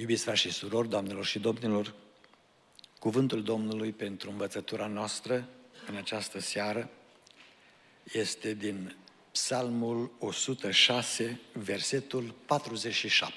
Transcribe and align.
Iubiți 0.00 0.22
frați 0.22 0.40
și 0.40 0.50
surori, 0.50 0.88
doamnelor 0.88 1.24
și 1.24 1.38
domnilor, 1.38 1.94
cuvântul 2.98 3.42
Domnului 3.42 3.92
pentru 3.92 4.30
învățătura 4.30 4.86
noastră 4.86 5.48
în 5.86 5.96
această 5.96 6.38
seară 6.38 6.90
este 8.12 8.54
din 8.54 8.96
Psalmul 9.32 10.12
106, 10.18 11.40
versetul 11.52 12.34
47. 12.46 13.34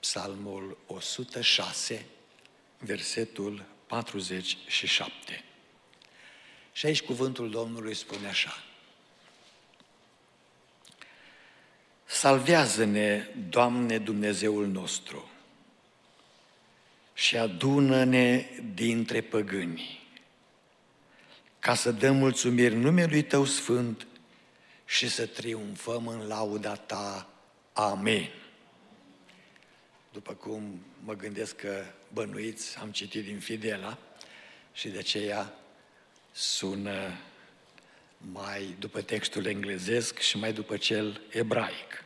Psalmul 0.00 0.78
106, 0.86 2.06
versetul 2.78 3.64
47. 3.86 5.44
Și 6.72 6.86
aici 6.86 7.02
cuvântul 7.02 7.50
Domnului 7.50 7.94
spune 7.94 8.28
așa. 8.28 8.64
Salvează-ne, 12.24 13.26
Doamne 13.48 13.98
Dumnezeul 13.98 14.66
nostru, 14.66 15.30
și 17.14 17.36
adună-ne 17.36 18.46
dintre 18.74 19.20
păgâni, 19.20 20.08
ca 21.58 21.74
să 21.74 21.90
dăm 21.90 22.16
mulțumiri 22.16 22.74
numelui 22.74 23.22
Tău 23.22 23.44
Sfânt 23.44 24.06
și 24.84 25.08
să 25.08 25.26
triumfăm 25.26 26.06
în 26.06 26.26
lauda 26.26 26.74
Ta. 26.74 27.28
Amen. 27.72 28.30
După 30.12 30.32
cum 30.32 30.84
mă 31.02 31.14
gândesc 31.14 31.56
că 31.56 31.84
bănuiți, 32.12 32.78
am 32.78 32.90
citit 32.90 33.24
din 33.24 33.38
Fidela 33.38 33.98
și 34.72 34.88
de 34.88 34.98
aceea 34.98 35.52
sună 36.32 37.18
mai 38.32 38.76
după 38.78 39.00
textul 39.02 39.46
englezesc 39.46 40.18
și 40.18 40.38
mai 40.38 40.52
după 40.52 40.76
cel 40.76 41.20
ebraic. 41.30 42.03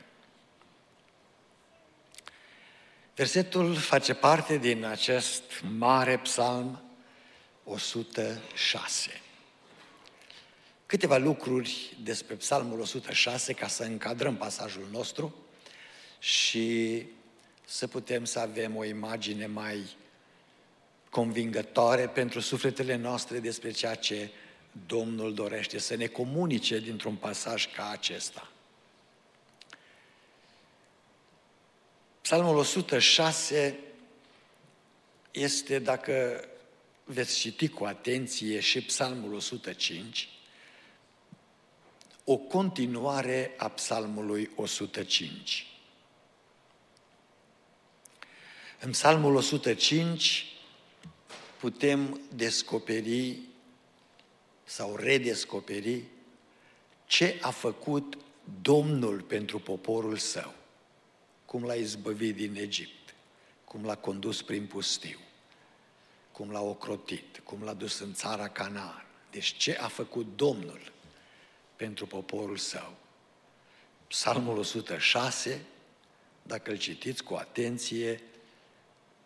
Versetul 3.18 3.74
face 3.74 4.14
parte 4.14 4.56
din 4.56 4.84
acest 4.84 5.42
mare 5.76 6.18
psalm 6.18 6.82
106. 7.64 9.20
Câteva 10.86 11.16
lucruri 11.16 11.96
despre 12.02 12.34
psalmul 12.34 12.80
106 12.80 13.52
ca 13.52 13.66
să 13.66 13.82
încadrăm 13.82 14.36
pasajul 14.36 14.88
nostru 14.92 15.34
și 16.18 17.06
să 17.64 17.86
putem 17.86 18.24
să 18.24 18.38
avem 18.38 18.76
o 18.76 18.84
imagine 18.84 19.46
mai 19.46 19.96
convingătoare 21.10 22.06
pentru 22.06 22.40
sufletele 22.40 22.96
noastre 22.96 23.38
despre 23.38 23.70
ceea 23.70 23.94
ce 23.94 24.30
Domnul 24.86 25.34
dorește 25.34 25.78
să 25.78 25.96
ne 25.96 26.06
comunice 26.06 26.78
dintr-un 26.78 27.14
pasaj 27.14 27.72
ca 27.74 27.90
acesta. 27.90 28.48
Psalmul 32.28 32.56
106 32.56 33.78
este, 35.30 35.78
dacă 35.78 36.44
veți 37.04 37.38
citi 37.38 37.68
cu 37.68 37.84
atenție 37.84 38.60
și 38.60 38.80
Psalmul 38.80 39.34
105, 39.34 40.28
o 42.24 42.36
continuare 42.36 43.54
a 43.56 43.68
Psalmului 43.68 44.50
105. 44.56 45.66
În 48.80 48.90
Psalmul 48.90 49.34
105 49.34 50.46
putem 51.58 52.20
descoperi 52.34 53.38
sau 54.64 54.96
redescoperi 54.96 56.02
ce 57.06 57.38
a 57.40 57.50
făcut 57.50 58.18
Domnul 58.62 59.20
pentru 59.20 59.58
poporul 59.58 60.16
său 60.16 60.54
cum 61.48 61.64
l-a 61.64 61.74
izbăvit 61.74 62.36
din 62.36 62.56
Egipt, 62.56 63.14
cum 63.64 63.84
l-a 63.84 63.96
condus 63.96 64.42
prin 64.42 64.66
pustiu, 64.66 65.18
cum 66.32 66.50
l-a 66.50 66.60
ocrotit, 66.60 67.40
cum 67.44 67.62
l-a 67.62 67.72
dus 67.72 67.98
în 67.98 68.14
țara 68.14 68.48
Canaan. 68.48 69.06
Deci 69.30 69.56
ce 69.56 69.76
a 69.76 69.88
făcut 69.88 70.36
Domnul 70.36 70.92
pentru 71.76 72.06
poporul 72.06 72.56
său? 72.56 72.96
Psalmul 74.06 74.58
106, 74.58 75.60
dacă 76.42 76.70
îl 76.70 76.76
citiți 76.76 77.22
cu 77.22 77.34
atenție, 77.34 78.22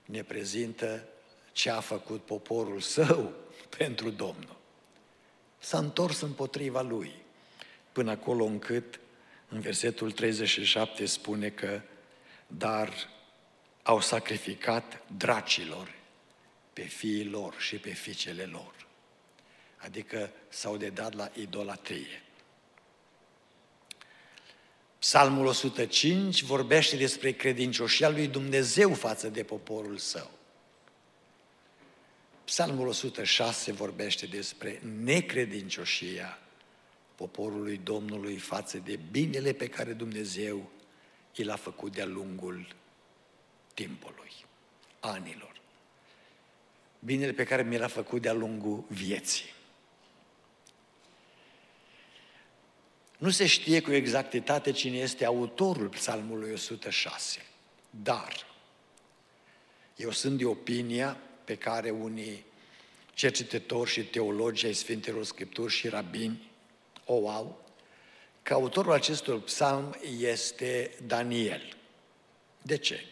ne 0.04 0.22
prezintă 0.22 1.08
ce 1.52 1.70
a 1.70 1.80
făcut 1.80 2.24
poporul 2.24 2.80
său 2.80 3.32
pentru 3.78 4.10
Domnul. 4.10 4.56
S-a 5.58 5.78
întors 5.78 6.20
împotriva 6.20 6.80
lui, 6.82 7.12
până 7.92 8.10
acolo 8.10 8.44
încât 8.44 9.00
în 9.48 9.60
versetul 9.60 10.12
37 10.12 11.06
spune 11.06 11.48
că 11.48 11.80
dar 12.56 13.08
au 13.82 14.00
sacrificat 14.00 15.02
dracilor 15.16 15.94
pe 16.72 16.82
fiii 16.82 17.24
lor 17.24 17.54
și 17.58 17.76
pe 17.76 17.90
fiicele 17.90 18.44
lor. 18.44 18.74
Adică 19.76 20.30
s-au 20.48 20.76
dedat 20.76 21.14
la 21.14 21.30
idolatrie. 21.34 22.22
Psalmul 24.98 25.46
105 25.46 26.42
vorbește 26.42 26.96
despre 26.96 27.32
credincioșia 27.32 28.08
lui 28.08 28.26
Dumnezeu 28.26 28.94
față 28.94 29.28
de 29.28 29.42
poporul 29.42 29.96
său. 29.96 30.30
Psalmul 32.44 32.86
106 32.86 33.72
vorbește 33.72 34.26
despre 34.26 34.80
necredincioșia 35.02 36.38
poporului 37.14 37.80
Domnului 37.84 38.36
față 38.36 38.78
de 38.78 38.98
binele 39.10 39.52
pe 39.52 39.68
care 39.68 39.92
Dumnezeu 39.92 40.70
el 41.34 41.50
a 41.50 41.56
făcut 41.56 41.92
de-a 41.92 42.06
lungul 42.06 42.74
timpului, 43.74 44.32
anilor. 45.00 45.60
Binele 46.98 47.32
pe 47.32 47.44
care 47.44 47.62
mi 47.62 47.78
l-a 47.78 47.86
făcut 47.86 48.22
de-a 48.22 48.32
lungul 48.32 48.84
vieții. 48.88 49.54
Nu 53.18 53.30
se 53.30 53.46
știe 53.46 53.80
cu 53.80 53.92
exactitate 53.92 54.70
cine 54.70 54.96
este 54.96 55.24
autorul 55.24 55.88
psalmului 55.88 56.52
106, 56.52 57.46
dar 57.90 58.46
eu 59.96 60.10
sunt 60.10 60.38
de 60.38 60.44
opinia 60.44 61.16
pe 61.44 61.56
care 61.56 61.90
unii 61.90 62.44
cercetători 63.14 63.90
și 63.90 64.02
teologi 64.04 64.66
ai 64.66 64.72
Sfintelor 64.72 65.24
Scripturi 65.24 65.72
și 65.72 65.88
rabini 65.88 66.50
o 67.04 67.28
au, 67.28 67.64
că 68.42 68.54
autorul 68.54 68.92
acestor 68.92 69.40
psalm 69.40 69.96
este 70.18 70.90
Daniel. 71.06 71.76
De 72.62 72.76
ce? 72.76 73.06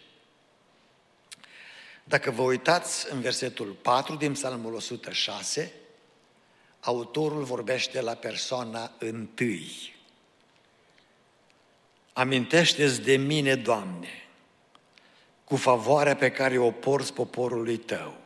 Dacă 2.05 2.31
vă 2.31 2.43
uitați 2.43 3.13
în 3.13 3.21
versetul 3.21 3.77
4 3.83 4.15
din 4.15 4.33
psalmul 4.33 4.75
106, 4.75 5.73
autorul 6.81 7.43
vorbește 7.43 8.01
la 8.01 8.15
persoana 8.15 8.93
întâi. 8.99 9.95
Amintește-ți 12.13 13.01
de 13.01 13.17
mine, 13.17 13.55
Doamne, 13.55 14.29
cu 15.45 15.57
favoarea 15.57 16.17
pe 16.17 16.31
care 16.31 16.59
o 16.59 16.71
porți 16.71 17.13
poporului 17.13 17.77
tău. 17.77 18.21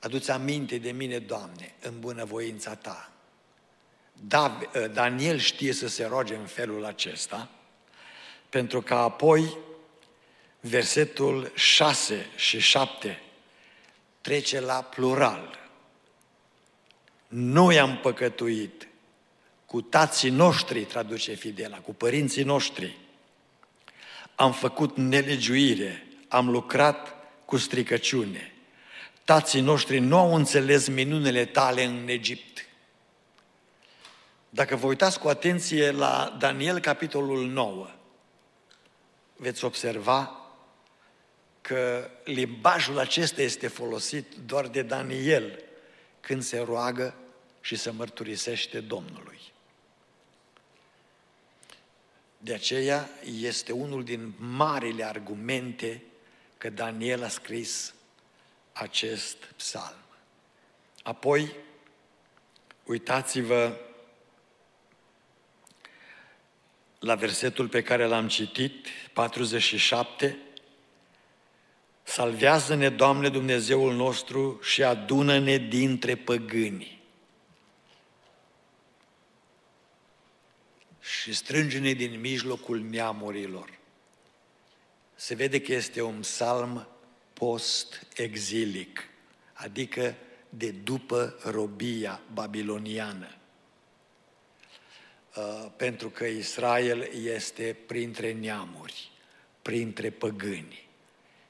Aduți 0.00 0.30
aminte 0.30 0.78
de 0.78 0.90
mine, 0.90 1.18
Doamne, 1.18 1.74
în 1.80 2.00
bunăvoința 2.00 2.74
Ta. 2.74 3.10
Ă, 4.74 4.86
Daniel 4.86 5.38
știe 5.38 5.72
să 5.72 5.88
se 5.88 6.04
roage 6.04 6.34
în 6.34 6.46
felul 6.46 6.84
acesta, 6.84 7.48
pentru 8.48 8.82
că 8.82 8.94
apoi 8.94 9.56
versetul 10.60 11.52
6 11.54 12.26
și 12.36 12.60
7 12.60 13.22
trece 14.20 14.60
la 14.60 14.82
plural. 14.82 15.58
Noi 17.28 17.78
am 17.78 17.98
păcătuit 17.98 18.88
cu 19.66 19.80
tații 19.80 20.30
noștri, 20.30 20.84
traduce 20.84 21.34
Fidela, 21.34 21.78
cu 21.78 21.94
părinții 21.94 22.42
noștri. 22.42 22.98
Am 24.34 24.52
făcut 24.52 24.96
nelegiuire, 24.96 26.06
am 26.28 26.50
lucrat 26.50 27.14
cu 27.44 27.56
stricăciune. 27.56 28.52
Tații 29.30 29.60
noștri 29.60 29.98
nu 29.98 30.16
au 30.16 30.34
înțeles 30.34 30.88
minunile 30.88 31.44
tale 31.44 31.84
în 31.84 32.08
Egipt. 32.08 32.66
Dacă 34.48 34.76
vă 34.76 34.86
uitați 34.86 35.18
cu 35.18 35.28
atenție 35.28 35.90
la 35.90 36.36
Daniel, 36.38 36.80
capitolul 36.80 37.46
9, 37.46 37.88
veți 39.36 39.64
observa 39.64 40.40
că 41.60 42.10
limbajul 42.24 42.98
acesta 42.98 43.42
este 43.42 43.68
folosit 43.68 44.34
doar 44.46 44.68
de 44.68 44.82
Daniel 44.82 45.62
când 46.20 46.42
se 46.42 46.58
roagă 46.58 47.14
și 47.60 47.76
se 47.76 47.90
mărturisește 47.90 48.80
Domnului. 48.80 49.40
De 52.38 52.54
aceea 52.54 53.08
este 53.40 53.72
unul 53.72 54.04
din 54.04 54.32
marile 54.38 55.04
argumente 55.04 56.02
că 56.58 56.70
Daniel 56.70 57.24
a 57.24 57.28
scris 57.28 57.94
acest 58.80 59.36
psalm. 59.56 59.96
Apoi, 61.02 61.56
uitați-vă 62.84 63.76
la 66.98 67.14
versetul 67.14 67.68
pe 67.68 67.82
care 67.82 68.04
l-am 68.04 68.28
citit, 68.28 68.86
47, 69.12 70.38
Salvează-ne, 72.02 72.88
Doamne 72.88 73.28
Dumnezeul 73.28 73.94
nostru, 73.94 74.58
și 74.62 74.82
adună-ne 74.82 75.56
dintre 75.56 76.14
păgâni. 76.14 77.02
Și 81.00 81.34
strânge-ne 81.34 81.92
din 81.92 82.20
mijlocul 82.20 82.80
neamurilor. 82.80 83.78
Se 85.14 85.34
vede 85.34 85.60
că 85.60 85.72
este 85.72 86.02
un 86.02 86.20
psalm 86.20 86.88
post-exilic, 87.40 89.08
adică 89.52 90.14
de 90.48 90.70
după 90.70 91.38
robia 91.44 92.20
babiloniană. 92.32 93.36
Uh, 95.36 95.66
pentru 95.76 96.08
că 96.08 96.24
Israel 96.24 97.08
este 97.24 97.76
printre 97.86 98.32
neamuri, 98.32 99.10
printre 99.62 100.10
păgâni. 100.10 100.88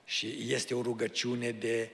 Și 0.04 0.36
este 0.48 0.74
o 0.74 0.82
rugăciune 0.82 1.50
de 1.50 1.90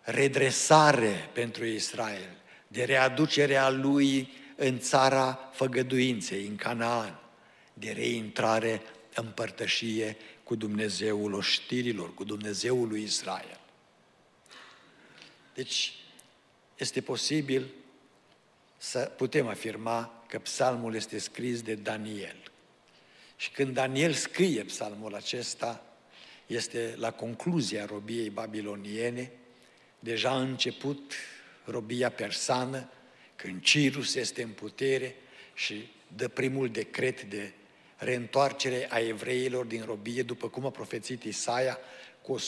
redresare 0.00 1.30
pentru 1.32 1.64
Israel, 1.64 2.36
de 2.68 2.84
readucere 2.84 3.56
a 3.56 3.68
lui 3.70 4.32
în 4.56 4.78
țara 4.78 5.50
făgăduinței, 5.52 6.46
în 6.46 6.56
Canaan, 6.56 7.20
de 7.74 7.90
reintrare 7.90 8.82
în 9.14 9.26
părtășie 9.26 10.16
cu 10.44 10.54
Dumnezeul 10.54 11.32
oștirilor, 11.32 12.14
cu 12.14 12.24
Dumnezeul 12.24 12.88
lui 12.88 13.02
Israel. 13.02 13.60
Deci, 15.54 15.92
este 16.78 17.00
posibil 17.00 17.66
să 18.76 19.12
putem 19.16 19.46
afirma 19.46 20.24
că 20.28 20.38
psalmul 20.38 20.94
este 20.94 21.18
scris 21.18 21.62
de 21.62 21.74
Daniel. 21.74 22.36
Și 23.36 23.50
când 23.50 23.74
Daniel 23.74 24.12
scrie 24.12 24.62
psalmul 24.64 25.14
acesta, 25.14 25.86
este 26.46 26.94
la 26.96 27.10
concluzia 27.10 27.84
robiei 27.84 28.30
babiloniene, 28.30 29.30
deja 29.98 30.30
a 30.30 30.40
început 30.40 31.12
robia 31.64 32.10
persană, 32.10 32.88
când 33.36 33.62
Cirus 33.62 34.14
este 34.14 34.42
în 34.42 34.50
putere 34.50 35.16
și 35.54 35.88
dă 36.16 36.28
primul 36.28 36.68
decret 36.68 37.22
de 37.22 37.52
reîntoarcere 38.04 38.86
a 38.90 38.98
evreilor 38.98 39.64
din 39.64 39.84
robie, 39.84 40.22
după 40.22 40.48
cum 40.48 40.66
a 40.66 40.70
profețit 40.70 41.22
Isaia, 41.22 41.78
cu 42.22 42.38
150-170 42.38 42.42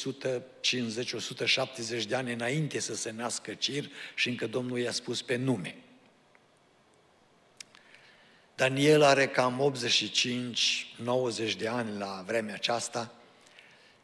de 2.09 2.15
ani 2.15 2.33
înainte 2.33 2.79
să 2.79 2.95
se 2.95 3.11
nască 3.11 3.55
Cir 3.55 3.91
și 4.15 4.29
încă 4.29 4.47
Domnul 4.47 4.79
i-a 4.79 4.93
spus 4.93 5.23
pe 5.23 5.37
nume. 5.37 5.77
Daniel 8.55 9.03
are 9.03 9.29
cam 9.29 9.75
85-90 11.51 11.57
de 11.59 11.69
ani 11.69 11.99
la 11.99 12.23
vremea 12.27 12.55
aceasta 12.55 13.15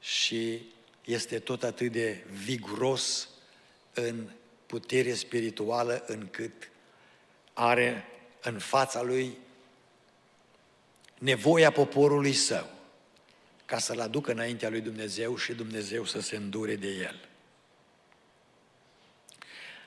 și 0.00 0.62
este 1.05 1.38
tot 1.38 1.62
atât 1.62 1.93
de 1.93 2.25
viguros 2.44 3.28
în 3.94 4.28
putere 4.66 5.14
spirituală 5.14 6.05
încât 6.06 6.70
are 7.52 8.05
în 8.43 8.58
fața 8.58 9.02
lui 9.02 9.37
nevoia 11.22 11.70
poporului 11.70 12.32
său 12.32 12.70
ca 13.64 13.78
să-l 13.78 14.00
aducă 14.00 14.30
înaintea 14.30 14.69
lui 14.69 14.80
Dumnezeu 14.80 15.36
și 15.36 15.52
Dumnezeu 15.52 16.04
să 16.04 16.20
se 16.20 16.36
îndure 16.36 16.76
de 16.76 16.88
el. 16.88 17.28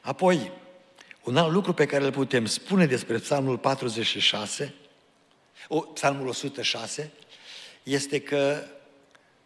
Apoi, 0.02 0.52
un 1.24 1.38
alt 1.38 1.52
lucru 1.52 1.74
pe 1.74 1.86
care 1.86 2.04
îl 2.04 2.12
putem 2.12 2.46
spune 2.46 2.86
despre 2.86 3.18
Psalmul 3.18 3.58
46, 3.58 4.74
o, 5.68 5.80
Psalmul 5.80 6.28
106, 6.28 7.12
este 7.84 8.22
că 8.22 8.68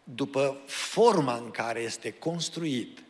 după 0.04 0.62
forma 0.66 1.36
în 1.36 1.50
care 1.50 1.80
este 1.80 2.12
construit, 2.12 3.02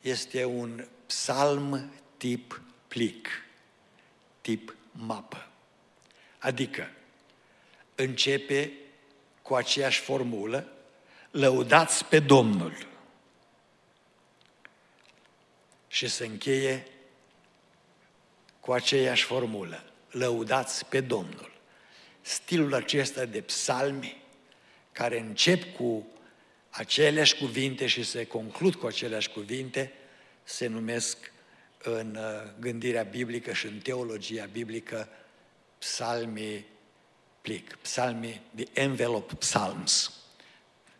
este 0.00 0.44
un 0.44 0.86
psalm 1.06 1.92
tip 2.16 2.60
plic, 2.88 3.28
tip 4.40 4.76
mapă. 4.92 5.48
Adică 6.38 6.90
începe 8.00 8.72
cu 9.42 9.54
aceeași 9.54 10.00
formulă, 10.00 10.72
lăudați 11.30 12.04
pe 12.04 12.18
Domnul. 12.18 12.86
Și 15.88 16.08
se 16.08 16.26
încheie 16.26 16.86
cu 18.60 18.72
aceeași 18.72 19.24
formulă, 19.24 19.84
lăudați 20.10 20.86
pe 20.86 21.00
Domnul. 21.00 21.52
Stilul 22.20 22.74
acesta 22.74 23.24
de 23.24 23.40
psalmi, 23.40 24.22
care 24.92 25.20
încep 25.20 25.76
cu 25.76 26.06
aceleași 26.70 27.36
cuvinte 27.36 27.86
și 27.86 28.02
se 28.02 28.26
conclud 28.26 28.74
cu 28.74 28.86
aceleași 28.86 29.30
cuvinte, 29.30 29.92
se 30.44 30.66
numesc 30.66 31.32
în 31.82 32.16
uh, 32.16 32.50
gândirea 32.60 33.02
biblică 33.02 33.52
și 33.52 33.66
în 33.66 33.78
teologia 33.78 34.48
biblică 34.52 35.08
psalmii 35.78 36.66
plic, 37.48 37.76
psalmii, 37.76 38.40
the 38.54 38.66
envelope 38.72 39.34
psalms. 39.34 40.12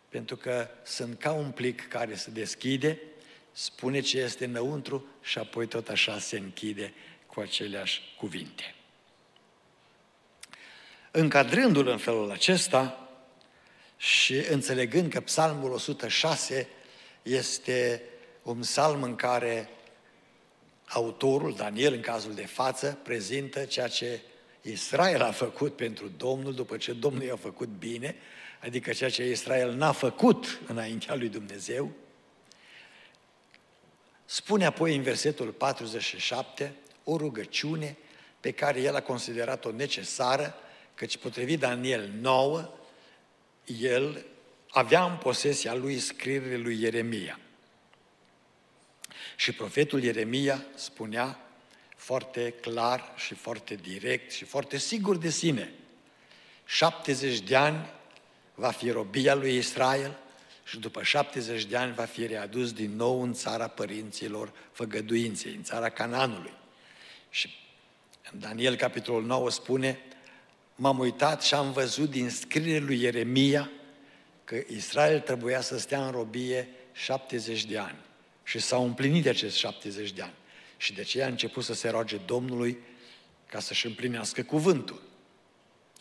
Pentru 0.09 0.35
că 0.35 0.67
sunt 0.83 1.19
ca 1.19 1.31
un 1.31 1.51
plic 1.51 1.87
care 1.87 2.15
se 2.15 2.29
deschide, 2.31 3.01
spune 3.51 3.99
ce 3.99 4.19
este 4.19 4.45
înăuntru 4.45 5.05
și 5.21 5.37
apoi 5.37 5.67
tot 5.67 5.89
așa 5.89 6.19
se 6.19 6.37
închide 6.37 6.93
cu 7.25 7.39
aceleași 7.39 8.01
cuvinte. 8.17 8.75
Încadrându-l 11.11 11.87
în 11.87 11.97
felul 11.97 12.31
acesta 12.31 13.09
și 13.97 14.35
înțelegând 14.35 15.11
că 15.11 15.21
psalmul 15.21 15.71
106 15.71 16.67
este 17.21 18.03
un 18.43 18.59
psalm 18.59 19.03
în 19.03 19.15
care 19.15 19.69
autorul, 20.87 21.55
Daniel 21.55 21.93
în 21.93 22.01
cazul 22.01 22.33
de 22.33 22.45
față, 22.45 22.99
prezintă 23.03 23.65
ceea 23.65 23.87
ce 23.87 24.21
Israel 24.71 25.21
a 25.21 25.31
făcut 25.31 25.75
pentru 25.75 26.11
Domnul 26.17 26.53
după 26.53 26.77
ce 26.77 26.93
Domnul 26.93 27.23
i-a 27.23 27.35
făcut 27.35 27.67
bine, 27.67 28.15
adică 28.59 28.93
ceea 28.93 29.09
ce 29.09 29.29
Israel 29.29 29.73
n-a 29.73 29.91
făcut 29.91 30.59
înaintea 30.67 31.15
lui 31.15 31.29
Dumnezeu, 31.29 31.91
spune 34.25 34.65
apoi 34.65 34.95
în 34.95 35.01
versetul 35.01 35.47
47 35.51 36.73
o 37.03 37.17
rugăciune 37.17 37.97
pe 38.39 38.51
care 38.51 38.81
el 38.81 38.95
a 38.95 39.01
considerat-o 39.01 39.71
necesară, 39.71 40.55
căci 40.95 41.17
potrivit 41.17 41.59
Daniel 41.59 42.09
9, 42.21 42.73
el 43.79 44.25
avea 44.69 45.03
în 45.03 45.17
posesia 45.17 45.73
lui 45.73 45.99
scrierile 45.99 46.57
lui 46.57 46.81
Ieremia. 46.81 47.39
Și 49.35 49.51
profetul 49.51 50.03
Ieremia 50.03 50.65
spunea 50.75 51.48
foarte 51.99 52.53
clar 52.61 53.13
și 53.15 53.33
foarte 53.33 53.75
direct 53.75 54.31
și 54.31 54.43
foarte 54.45 54.77
sigur 54.77 55.17
de 55.17 55.29
sine. 55.29 55.73
70 56.65 57.39
de 57.39 57.55
ani 57.55 57.89
va 58.55 58.71
fi 58.71 58.89
robia 58.89 59.35
lui 59.35 59.55
Israel 59.55 60.17
și 60.63 60.79
după 60.79 61.03
70 61.03 61.65
de 61.65 61.77
ani 61.77 61.93
va 61.93 62.05
fi 62.05 62.25
readus 62.25 62.73
din 62.73 62.95
nou 62.95 63.21
în 63.21 63.33
țara 63.33 63.67
părinților 63.67 64.51
făgăduinței, 64.71 65.53
în 65.55 65.63
țara 65.63 65.89
Cananului. 65.89 66.53
Și 67.29 67.49
în 68.31 68.39
Daniel, 68.39 68.75
capitolul 68.75 69.25
9, 69.25 69.49
spune, 69.49 69.99
m-am 70.75 70.99
uitat 70.99 71.43
și 71.43 71.53
am 71.53 71.71
văzut 71.71 72.09
din 72.09 72.29
scrierea 72.29 72.85
lui 72.87 73.01
Ieremia 73.01 73.71
că 74.43 74.61
Israel 74.67 75.19
trebuia 75.19 75.61
să 75.61 75.77
stea 75.77 76.05
în 76.05 76.11
robie 76.11 76.67
70 76.91 77.65
de 77.65 77.77
ani. 77.77 77.97
Și 78.43 78.59
s-au 78.59 78.85
împlinit 78.85 79.27
acest 79.27 79.55
70 79.55 80.11
de 80.11 80.21
ani. 80.21 80.33
Și 80.79 80.93
de 80.93 81.01
aceea 81.01 81.25
a 81.25 81.29
început 81.29 81.63
să 81.63 81.73
se 81.73 81.89
roage 81.89 82.17
Domnului 82.25 82.77
ca 83.49 83.59
să-și 83.59 83.85
împlinească 83.85 84.43
cuvântul. 84.43 85.01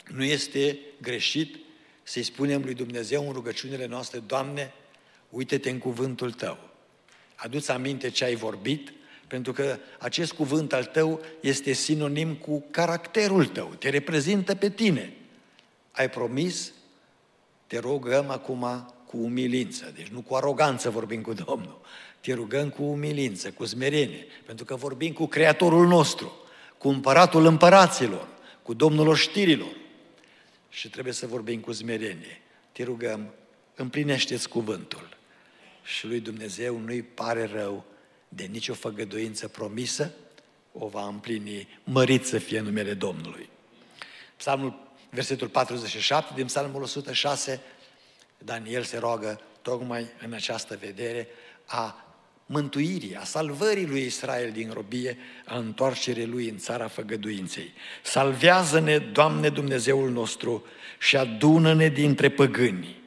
Nu 0.06 0.25
este 0.25 0.78
greșit 1.02 1.56
să-i 2.02 2.23
spunem 2.23 2.62
lui 2.62 2.75
Dumnezeu 2.75 3.26
în 3.26 3.32
rugăciunile 3.32 3.87
noastre, 3.87 4.18
Doamne, 4.18 4.73
uite-te 5.30 5.70
în 5.70 5.78
cuvântul 5.78 6.32
Tău. 6.32 6.58
Adu-ți 7.35 7.70
aminte 7.70 8.11
ce 8.11 8.25
ai 8.25 8.35
vorbit, 8.35 8.92
pentru 9.26 9.52
că 9.52 9.78
acest 9.99 10.32
cuvânt 10.32 10.73
al 10.73 10.85
Tău 10.85 11.20
este 11.40 11.73
sinonim 11.73 12.35
cu 12.35 12.64
caracterul 12.70 13.47
Tău, 13.47 13.75
te 13.78 13.88
reprezintă 13.88 14.54
pe 14.54 14.70
tine. 14.70 15.16
Ai 15.92 16.11
promis, 16.11 16.73
te 17.66 17.78
rugăm 17.78 18.30
acum 18.30 18.92
cu 19.06 19.16
umilință, 19.16 19.92
deci 19.97 20.06
nu 20.06 20.20
cu 20.20 20.35
aroganță 20.35 20.90
vorbim 20.90 21.23
cu 21.23 21.32
Domnul, 21.32 21.80
te 22.20 22.32
rugăm 22.32 22.68
cu 22.68 22.82
umilință, 22.82 23.50
cu 23.50 23.64
smerenie, 23.64 24.26
pentru 24.46 24.64
că 24.64 24.75
vorbim 24.76 25.12
cu 25.12 25.26
Creatorul 25.26 25.87
nostru, 25.87 26.32
cu 26.78 26.88
Împăratul 26.88 27.46
Împăraților, 27.46 28.28
cu 28.62 28.75
Domnul 28.75 29.08
Oștirilor. 29.08 29.76
Și 30.68 30.88
trebuie 30.88 31.12
să 31.12 31.26
vorbim 31.26 31.60
cu 31.60 31.72
smerenie. 31.72 32.40
Te 32.72 32.82
rugăm, 32.82 33.34
împlinește-ți 33.75 34.48
cuvântul. 34.48 35.16
Și 35.82 36.06
lui 36.06 36.20
Dumnezeu 36.20 36.78
nu-i 36.78 37.02
pare 37.02 37.44
rău 37.44 37.84
de 38.28 38.44
nicio 38.44 38.75
făgăduință 38.75 39.48
promisă, 39.48 40.12
o 40.72 40.87
va 40.87 41.06
împlini, 41.06 41.68
mărit 41.84 42.26
să 42.26 42.38
fie 42.38 42.60
numele 42.60 42.94
Domnului. 42.94 43.50
Psalmul 44.37 44.88
versetul 45.10 45.48
47 45.48 46.32
din 46.34 46.46
Psalmul 46.46 46.82
106, 46.82 47.60
Daniel 48.38 48.82
se 48.82 48.98
roagă 48.98 49.40
tocmai 49.62 50.06
în 50.20 50.32
această 50.32 50.76
vedere 50.80 51.28
a 51.66 52.07
mântuirii, 52.50 53.17
a 53.17 53.25
salvării 53.25 53.87
lui 53.87 54.05
Israel 54.05 54.50
din 54.52 54.71
robie, 54.73 55.19
a 55.47 55.57
întoarcerii 55.57 56.26
lui 56.26 56.49
în 56.49 56.59
țara 56.59 56.88
făgăduinței. 56.88 57.73
Salvează-ne, 58.02 58.99
Doamne 58.99 59.49
Dumnezeul 59.49 60.11
nostru, 60.11 60.67
și 60.99 61.17
adună-ne 61.17 61.88
dintre 61.88 62.31
păgâni, 62.31 63.02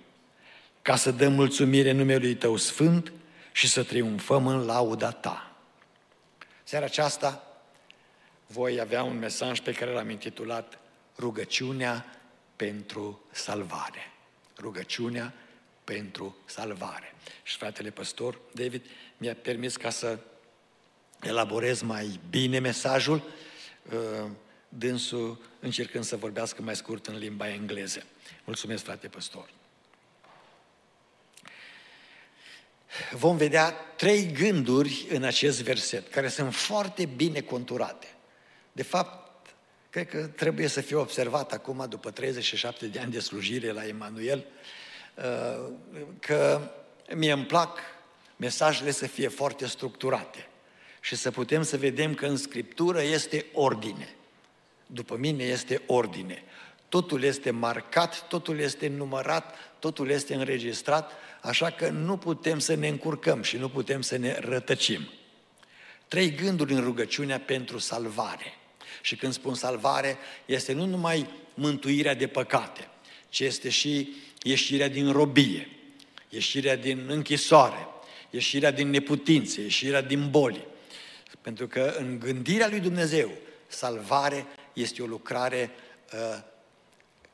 ca 0.82 0.96
să 0.96 1.12
dăm 1.12 1.34
mulțumire 1.34 1.92
numelui 1.92 2.36
Tău 2.36 2.56
sfânt 2.56 3.12
și 3.52 3.68
să 3.68 3.84
triumfăm 3.84 4.48
în 4.48 4.66
lauda 4.66 5.12
Ta. 5.12 5.56
Seara 6.64 6.86
aceasta 6.86 7.44
voi 8.48 8.80
avea 8.80 9.04
un 9.04 9.18
mesaj 9.18 9.60
pe 9.60 9.72
care 9.72 9.92
l-am 9.92 10.10
intitulat 10.10 10.80
Rugăciunea 11.18 12.06
pentru 12.56 13.22
salvare. 13.32 14.12
Rugăciunea 14.58 15.34
pentru 15.84 16.38
salvare. 16.46 17.14
Și 17.44 17.58
fratele 17.58 17.90
păstor 17.90 18.40
David 18.54 18.86
mi-a 19.22 19.36
permis 19.36 19.76
ca 19.76 19.90
să 19.90 20.18
elaborez 21.22 21.82
mai 21.82 22.20
bine 22.30 22.60
mesajul, 22.60 23.24
uh, 23.92 24.30
dânsul 24.70 25.42
încercând 25.60 26.04
să 26.04 26.16
vorbească 26.16 26.62
mai 26.62 26.76
scurt 26.76 27.08
în 27.08 27.18
limba 27.18 27.50
engleză. 27.50 28.04
Mulțumesc, 28.44 28.84
frate 28.84 29.08
păstor. 29.08 29.50
Vom 33.12 33.38
vedea 33.38 33.72
trei 33.72 34.32
gânduri 34.32 35.06
în 35.10 35.24
acest 35.24 35.62
verset, 35.62 36.12
care 36.12 36.28
sunt 36.28 36.54
foarte 36.54 37.06
bine 37.06 37.42
conturate. 37.42 38.08
De 38.72 38.84
fapt, 38.84 39.50
cred 39.90 40.08
că 40.08 40.28
trebuie 40.28 40.68
să 40.68 40.82
fie 40.82 40.96
observat 40.96 41.52
acum, 41.54 41.86
după 41.90 42.12
37 42.12 42.86
de 42.86 43.00
ani 43.00 43.12
de 43.12 43.20
slujire 43.20 43.72
la 43.72 43.88
Emanuel, 43.88 44.46
uh, 45.16 45.72
că 46.20 46.72
mie 47.16 47.32
îmi 47.32 47.46
plac 47.46 47.80
mesajele 48.42 48.92
să 48.92 49.08
fie 49.08 49.28
foarte 49.28 49.68
structurate 49.68 50.48
și 51.02 51.16
să 51.16 51.32
putem 51.32 51.64
să 51.64 51.78
vedem 51.78 52.14
că 52.14 52.26
în 52.26 52.38
Scriptură 52.38 53.02
este 53.02 53.46
ordine. 53.54 54.16
După 54.86 55.16
mine 55.16 55.44
este 55.44 55.82
ordine. 55.86 56.44
Totul 56.90 57.24
este 57.24 57.52
marcat, 57.52 58.28
totul 58.28 58.60
este 58.60 58.88
numărat, 58.88 59.56
totul 59.80 60.10
este 60.10 60.34
înregistrat, 60.34 61.12
așa 61.42 61.70
că 61.70 61.90
nu 61.90 62.18
putem 62.18 62.60
să 62.60 62.76
ne 62.76 62.88
încurcăm 62.88 63.42
și 63.42 63.58
nu 63.58 63.70
putem 63.70 64.02
să 64.02 64.18
ne 64.18 64.40
rătăcim. 64.40 65.10
Trei 66.08 66.36
gânduri 66.36 66.74
în 66.74 66.84
rugăciunea 66.84 67.40
pentru 67.40 67.78
salvare. 67.78 68.54
Și 69.02 69.16
când 69.16 69.34
spun 69.34 69.56
salvare, 69.56 70.18
este 70.46 70.74
nu 70.74 70.86
numai 70.86 71.30
mântuirea 71.54 72.16
de 72.16 72.28
păcate, 72.28 72.90
ci 73.30 73.40
este 73.40 73.70
și 73.70 74.16
ieșirea 74.42 74.88
din 74.88 75.12
robie, 75.12 75.70
ieșirea 76.30 76.76
din 76.76 77.06
închisoare, 77.08 77.88
ieșirea 78.32 78.72
din 78.72 78.90
neputințe, 78.90 79.62
ieșirea 79.62 80.02
din 80.02 80.30
boli. 80.30 80.68
Pentru 81.42 81.68
că 81.68 81.96
în 81.98 82.20
gândirea 82.20 82.68
lui 82.68 82.80
Dumnezeu, 82.80 83.32
salvare 83.68 84.46
este 84.74 85.02
o 85.02 85.06
lucrare 85.06 85.72
uh, 86.14 86.44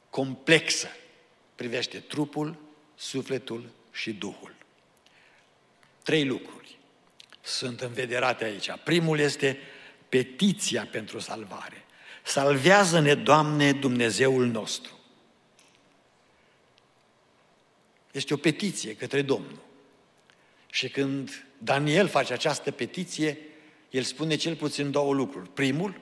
complexă. 0.09 0.87
Privește 1.55 1.99
trupul, 1.99 2.55
sufletul 2.95 3.69
și 3.91 4.13
Duhul. 4.13 4.55
Trei 6.03 6.25
lucruri 6.25 6.77
sunt 7.41 7.81
învederate 7.81 8.43
aici. 8.43 8.69
Primul 8.83 9.19
este 9.19 9.57
petiția 10.09 10.87
pentru 10.91 11.19
salvare. 11.19 11.85
Salvează-ne, 12.23 13.15
Doamne, 13.15 13.73
Dumnezeul 13.73 14.45
nostru. 14.45 14.99
Este 18.11 18.33
o 18.33 18.37
petiție 18.37 18.95
către 18.95 19.21
Domnul. 19.21 19.66
Și 20.69 20.89
când 20.89 21.45
Daniel 21.57 22.07
face 22.07 22.33
această 22.33 22.71
petiție, 22.71 23.37
el 23.89 24.03
spune 24.03 24.35
cel 24.35 24.55
puțin 24.55 24.91
două 24.91 25.13
lucruri. 25.13 25.49
Primul, 25.49 25.99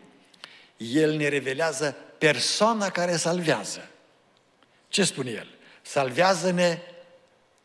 el 0.77 1.15
ne 1.15 1.27
revelează 1.27 1.95
persoana 2.17 2.89
care 2.89 3.15
salvează. 3.15 3.89
Ce 4.87 5.03
spune 5.03 5.31
el? 5.31 5.47
Salvează-ne, 5.81 6.79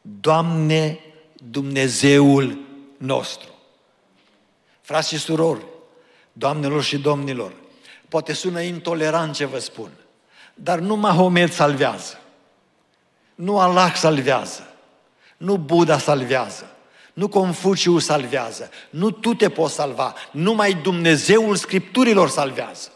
Doamne, 0.00 0.98
Dumnezeul 1.50 2.58
nostru. 2.96 3.54
Frați 4.80 5.08
și 5.08 5.18
surori, 5.18 5.64
doamnelor 6.32 6.82
și 6.82 6.98
domnilor, 6.98 7.54
poate 8.08 8.32
sună 8.32 8.60
intolerant 8.60 9.34
ce 9.34 9.44
vă 9.44 9.58
spun, 9.58 9.90
dar 10.54 10.78
nu 10.78 10.96
Mahomet 10.96 11.52
salvează, 11.52 12.20
nu 13.34 13.58
Allah 13.58 13.94
salvează, 13.94 14.74
nu 15.36 15.56
Buddha 15.56 15.98
salvează, 15.98 16.76
nu 17.20 17.28
Confuciu 17.28 17.98
salvează, 17.98 18.70
nu 18.90 19.10
tu 19.10 19.34
te 19.34 19.48
poți 19.48 19.74
salva, 19.74 20.14
numai 20.30 20.74
Dumnezeul 20.74 21.56
Scripturilor 21.56 22.28
salvează. 22.28 22.92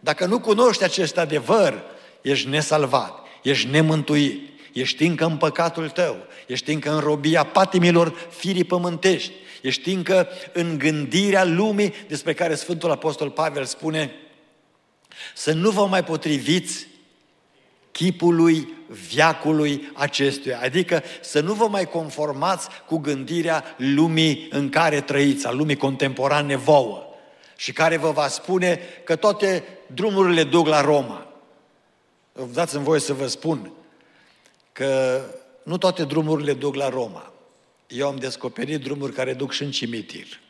Dacă 0.00 0.26
nu 0.26 0.40
cunoști 0.40 0.84
acest 0.84 1.18
adevăr, 1.18 1.82
ești 2.20 2.48
nesalvat, 2.48 3.18
ești 3.42 3.68
nemântuit, 3.68 4.48
ești 4.72 5.04
încă 5.04 5.24
în 5.24 5.36
păcatul 5.36 5.88
tău, 5.88 6.16
ești 6.46 6.72
încă 6.72 6.92
în 6.92 6.98
robia 6.98 7.44
patimilor 7.44 8.14
firii 8.30 8.64
pământești, 8.64 9.32
ești 9.62 9.90
încă 9.90 10.28
în 10.52 10.78
gândirea 10.78 11.44
lumii 11.44 11.94
despre 12.08 12.32
care 12.32 12.54
Sfântul 12.54 12.90
Apostol 12.90 13.30
Pavel 13.30 13.64
spune 13.64 14.14
să 15.34 15.52
nu 15.52 15.70
vă 15.70 15.86
mai 15.86 16.04
potriviți 16.04 16.86
chipului 17.94 18.68
viacului 18.88 19.90
acestuia. 19.94 20.60
Adică 20.60 21.02
să 21.20 21.40
nu 21.40 21.52
vă 21.52 21.68
mai 21.68 21.88
conformați 21.88 22.68
cu 22.86 22.98
gândirea 22.98 23.64
lumii 23.76 24.48
în 24.50 24.68
care 24.68 25.00
trăiți, 25.00 25.46
a 25.46 25.50
lumii 25.50 25.76
contemporane 25.76 26.56
vouă 26.56 27.06
și 27.56 27.72
care 27.72 27.96
vă 27.96 28.10
va 28.10 28.28
spune 28.28 28.80
că 29.04 29.16
toate 29.16 29.64
drumurile 29.86 30.44
duc 30.44 30.66
la 30.66 30.80
Roma. 30.80 31.26
Dați-mi 32.52 32.84
voie 32.84 33.00
să 33.00 33.12
vă 33.12 33.26
spun 33.26 33.72
că 34.72 35.20
nu 35.62 35.78
toate 35.78 36.04
drumurile 36.04 36.52
duc 36.52 36.74
la 36.74 36.88
Roma. 36.88 37.32
Eu 37.86 38.06
am 38.06 38.16
descoperit 38.16 38.80
drumuri 38.80 39.12
care 39.12 39.34
duc 39.34 39.52
și 39.52 39.62
în 39.62 39.70
cimitir. 39.70 40.40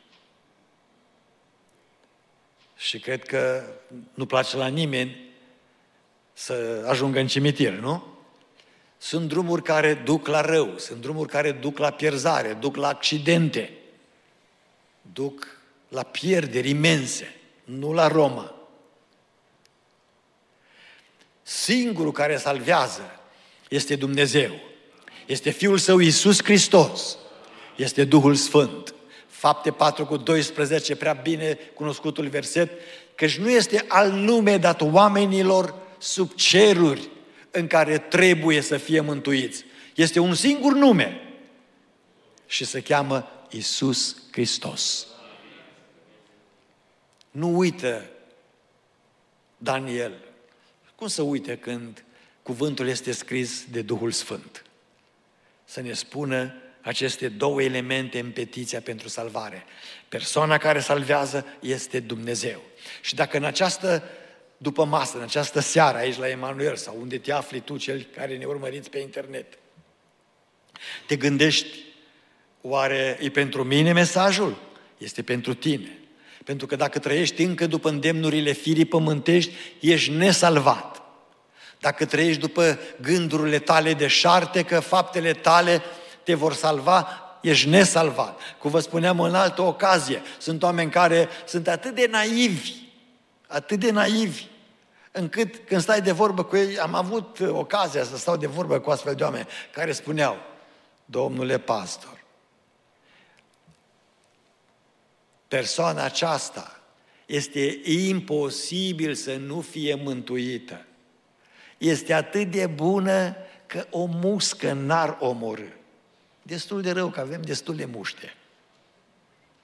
Și 2.77 2.99
cred 2.99 3.23
că 3.23 3.63
nu 4.13 4.25
place 4.25 4.57
la 4.57 4.67
nimeni 4.67 5.24
să 6.37 6.85
ajungă 6.87 7.19
în 7.19 7.27
cimitir, 7.27 7.71
nu? 7.71 8.03
Sunt 8.97 9.27
drumuri 9.27 9.63
care 9.63 9.93
duc 9.93 10.27
la 10.27 10.41
rău, 10.41 10.77
sunt 10.77 11.01
drumuri 11.01 11.29
care 11.29 11.51
duc 11.51 11.77
la 11.77 11.91
pierzare, 11.91 12.53
duc 12.53 12.75
la 12.75 12.87
accidente, 12.87 13.73
duc 15.01 15.47
la 15.87 16.03
pierderi 16.03 16.69
imense, 16.69 17.35
nu 17.63 17.93
la 17.93 18.07
Roma. 18.07 18.53
Singurul 21.41 22.11
care 22.11 22.37
salvează 22.37 23.19
este 23.69 23.95
Dumnezeu. 23.95 24.51
Este 25.25 25.49
Fiul 25.49 25.77
Său 25.77 25.99
Iisus 25.99 26.43
Hristos. 26.43 27.17
Este 27.75 28.03
Duhul 28.03 28.35
Sfânt. 28.35 28.93
Fapte 29.27 29.71
4 29.71 30.05
cu 30.05 30.17
12, 30.17 30.95
prea 30.95 31.13
bine 31.13 31.53
cunoscutul 31.73 32.27
verset, 32.27 32.71
căci 33.15 33.37
nu 33.37 33.49
este 33.49 33.85
al 33.87 34.11
nume 34.11 34.57
dat 34.57 34.81
oamenilor 34.81 35.84
sub 35.97 36.33
ceruri 36.33 37.09
în 37.51 37.67
care 37.67 37.97
trebuie 37.97 38.61
să 38.61 38.77
fie 38.77 38.99
mântuiți. 38.99 39.65
Este 39.95 40.19
un 40.19 40.33
singur 40.33 40.73
nume 40.73 41.21
și 42.47 42.65
se 42.65 42.81
cheamă 42.81 43.47
Isus 43.49 44.15
Hristos. 44.31 45.07
Nu 47.31 47.57
uită 47.57 48.05
Daniel. 49.57 50.13
Cum 50.95 51.07
să 51.07 51.21
uite 51.21 51.57
când 51.57 52.03
cuvântul 52.43 52.87
este 52.87 53.11
scris 53.11 53.65
de 53.69 53.81
Duhul 53.81 54.11
Sfânt? 54.11 54.65
Să 55.65 55.81
ne 55.81 55.93
spună 55.93 56.53
aceste 56.81 57.27
două 57.27 57.61
elemente 57.61 58.19
în 58.19 58.31
petiția 58.31 58.81
pentru 58.81 59.07
salvare. 59.07 59.63
Persoana 60.09 60.57
care 60.57 60.79
salvează 60.79 61.45
este 61.59 61.99
Dumnezeu. 61.99 62.61
Și 63.01 63.15
dacă 63.15 63.37
în 63.37 63.43
această 63.43 64.03
după 64.57 64.85
masă, 64.85 65.17
în 65.17 65.23
această 65.23 65.59
seară 65.59 65.97
aici 65.97 66.17
la 66.17 66.29
Emanuel 66.29 66.75
sau 66.75 66.97
unde 66.99 67.17
te 67.17 67.31
afli 67.31 67.59
tu, 67.59 67.77
cel 67.77 68.07
care 68.15 68.37
ne 68.37 68.45
urmăriți 68.45 68.89
pe 68.89 68.99
internet. 68.99 69.57
Te 71.07 71.15
gândești, 71.15 71.67
oare 72.61 73.17
e 73.21 73.29
pentru 73.29 73.63
mine 73.63 73.93
mesajul? 73.93 74.57
Este 74.97 75.21
pentru 75.21 75.53
tine. 75.53 75.99
Pentru 76.43 76.67
că 76.67 76.75
dacă 76.75 76.99
trăiești 76.99 77.41
încă 77.43 77.67
după 77.67 77.89
îndemnurile 77.89 78.51
firii 78.51 78.85
pământești, 78.85 79.51
ești 79.79 80.11
nesalvat. 80.11 81.01
Dacă 81.79 82.05
trăiești 82.05 82.39
după 82.39 82.79
gândurile 83.01 83.59
tale 83.59 83.93
de 83.93 84.07
șarte, 84.07 84.63
că 84.63 84.79
faptele 84.79 85.33
tale 85.33 85.81
te 86.23 86.33
vor 86.33 86.53
salva, 86.53 87.07
ești 87.41 87.69
nesalvat. 87.69 88.39
Cum 88.59 88.71
vă 88.71 88.79
spuneam 88.79 89.19
în 89.19 89.35
altă 89.35 89.61
ocazie, 89.61 90.21
sunt 90.37 90.63
oameni 90.63 90.91
care 90.91 91.29
sunt 91.45 91.67
atât 91.67 91.95
de 91.95 92.07
naivi, 92.11 92.73
atât 93.47 93.79
de 93.79 93.91
naivi, 93.91 94.45
încât 95.11 95.67
când 95.67 95.81
stai 95.81 96.01
de 96.01 96.11
vorbă 96.11 96.43
cu 96.43 96.55
ei, 96.55 96.79
am 96.79 96.93
avut 96.93 97.39
ocazia 97.39 98.03
să 98.03 98.17
stau 98.17 98.37
de 98.37 98.47
vorbă 98.47 98.79
cu 98.79 98.89
astfel 98.89 99.15
de 99.15 99.23
oameni 99.23 99.47
care 99.71 99.91
spuneau, 99.91 100.37
domnule 101.05 101.59
pastor, 101.59 102.23
persoana 105.47 106.03
aceasta 106.03 106.79
este 107.25 107.79
imposibil 107.83 109.13
să 109.13 109.35
nu 109.35 109.61
fie 109.61 109.95
mântuită. 109.95 110.85
Este 111.77 112.13
atât 112.13 112.51
de 112.51 112.67
bună 112.67 113.35
că 113.65 113.87
o 113.89 114.05
muscă 114.05 114.73
n-ar 114.73 115.17
omorâ. 115.19 115.67
Destul 116.41 116.81
de 116.81 116.91
rău 116.91 117.09
că 117.09 117.19
avem 117.19 117.41
destul 117.41 117.75
de 117.75 117.85
muște. 117.85 118.33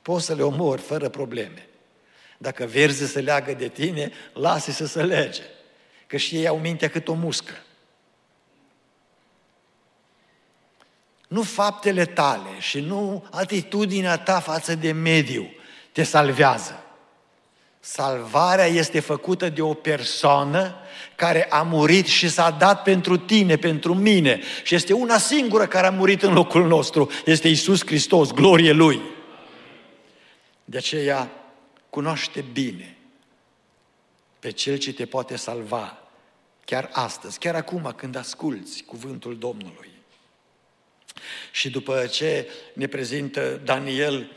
Poți 0.01 0.25
să 0.25 0.33
le 0.33 0.43
omori 0.43 0.81
fără 0.81 1.09
probleme. 1.09 1.67
Dacă 2.41 2.65
verzi 2.65 3.11
să 3.11 3.19
leagă 3.19 3.53
de 3.53 3.67
tine, 3.67 4.11
lasă 4.33 4.71
să 4.71 4.85
se 4.85 5.03
lege. 5.03 5.41
Că 6.07 6.17
și 6.17 6.35
ei 6.35 6.47
au 6.47 6.57
mintea 6.57 6.89
cât 6.89 7.07
o 7.07 7.13
muscă. 7.13 7.51
Nu 11.27 11.41
faptele 11.41 12.05
tale 12.05 12.49
și 12.59 12.79
nu 12.79 13.25
atitudinea 13.31 14.17
ta 14.17 14.39
față 14.39 14.75
de 14.75 14.91
mediu 14.91 15.49
te 15.91 16.03
salvează. 16.03 16.83
Salvarea 17.79 18.65
este 18.65 18.99
făcută 18.99 19.49
de 19.49 19.61
o 19.61 19.73
persoană 19.73 20.75
care 21.15 21.47
a 21.49 21.61
murit 21.61 22.05
și 22.05 22.29
s-a 22.29 22.49
dat 22.49 22.83
pentru 22.83 23.17
tine, 23.17 23.55
pentru 23.55 23.93
mine. 23.93 24.39
Și 24.63 24.75
este 24.75 24.93
una 24.93 25.17
singură 25.17 25.67
care 25.67 25.87
a 25.87 25.91
murit 25.91 26.23
în 26.23 26.33
locul 26.33 26.67
nostru. 26.67 27.09
Este 27.25 27.47
Isus 27.47 27.85
Hristos, 27.85 28.31
glorie 28.31 28.71
Lui. 28.71 29.01
De 30.65 30.77
aceea, 30.77 31.40
cunoaște 31.91 32.41
bine 32.41 32.97
pe 34.39 34.51
Cel 34.51 34.77
ce 34.77 34.93
te 34.93 35.05
poate 35.05 35.35
salva 35.35 36.01
chiar 36.65 36.89
astăzi, 36.91 37.39
chiar 37.39 37.55
acum 37.55 37.93
când 37.95 38.15
asculți 38.15 38.83
cuvântul 38.83 39.37
Domnului. 39.37 39.89
Și 41.51 41.69
după 41.69 42.07
ce 42.07 42.49
ne 42.73 42.87
prezintă 42.87 43.61
Daniel 43.63 44.31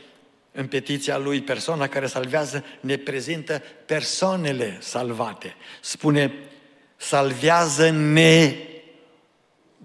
în 0.51 0.67
petiția 0.67 1.17
lui, 1.17 1.41
persoana 1.41 1.87
care 1.87 2.07
salvează, 2.07 2.65
ne 2.79 2.97
prezintă 2.97 3.61
persoanele 3.85 4.77
salvate. 4.81 5.55
Spune, 5.81 6.33
salvează-ne, 6.95 8.55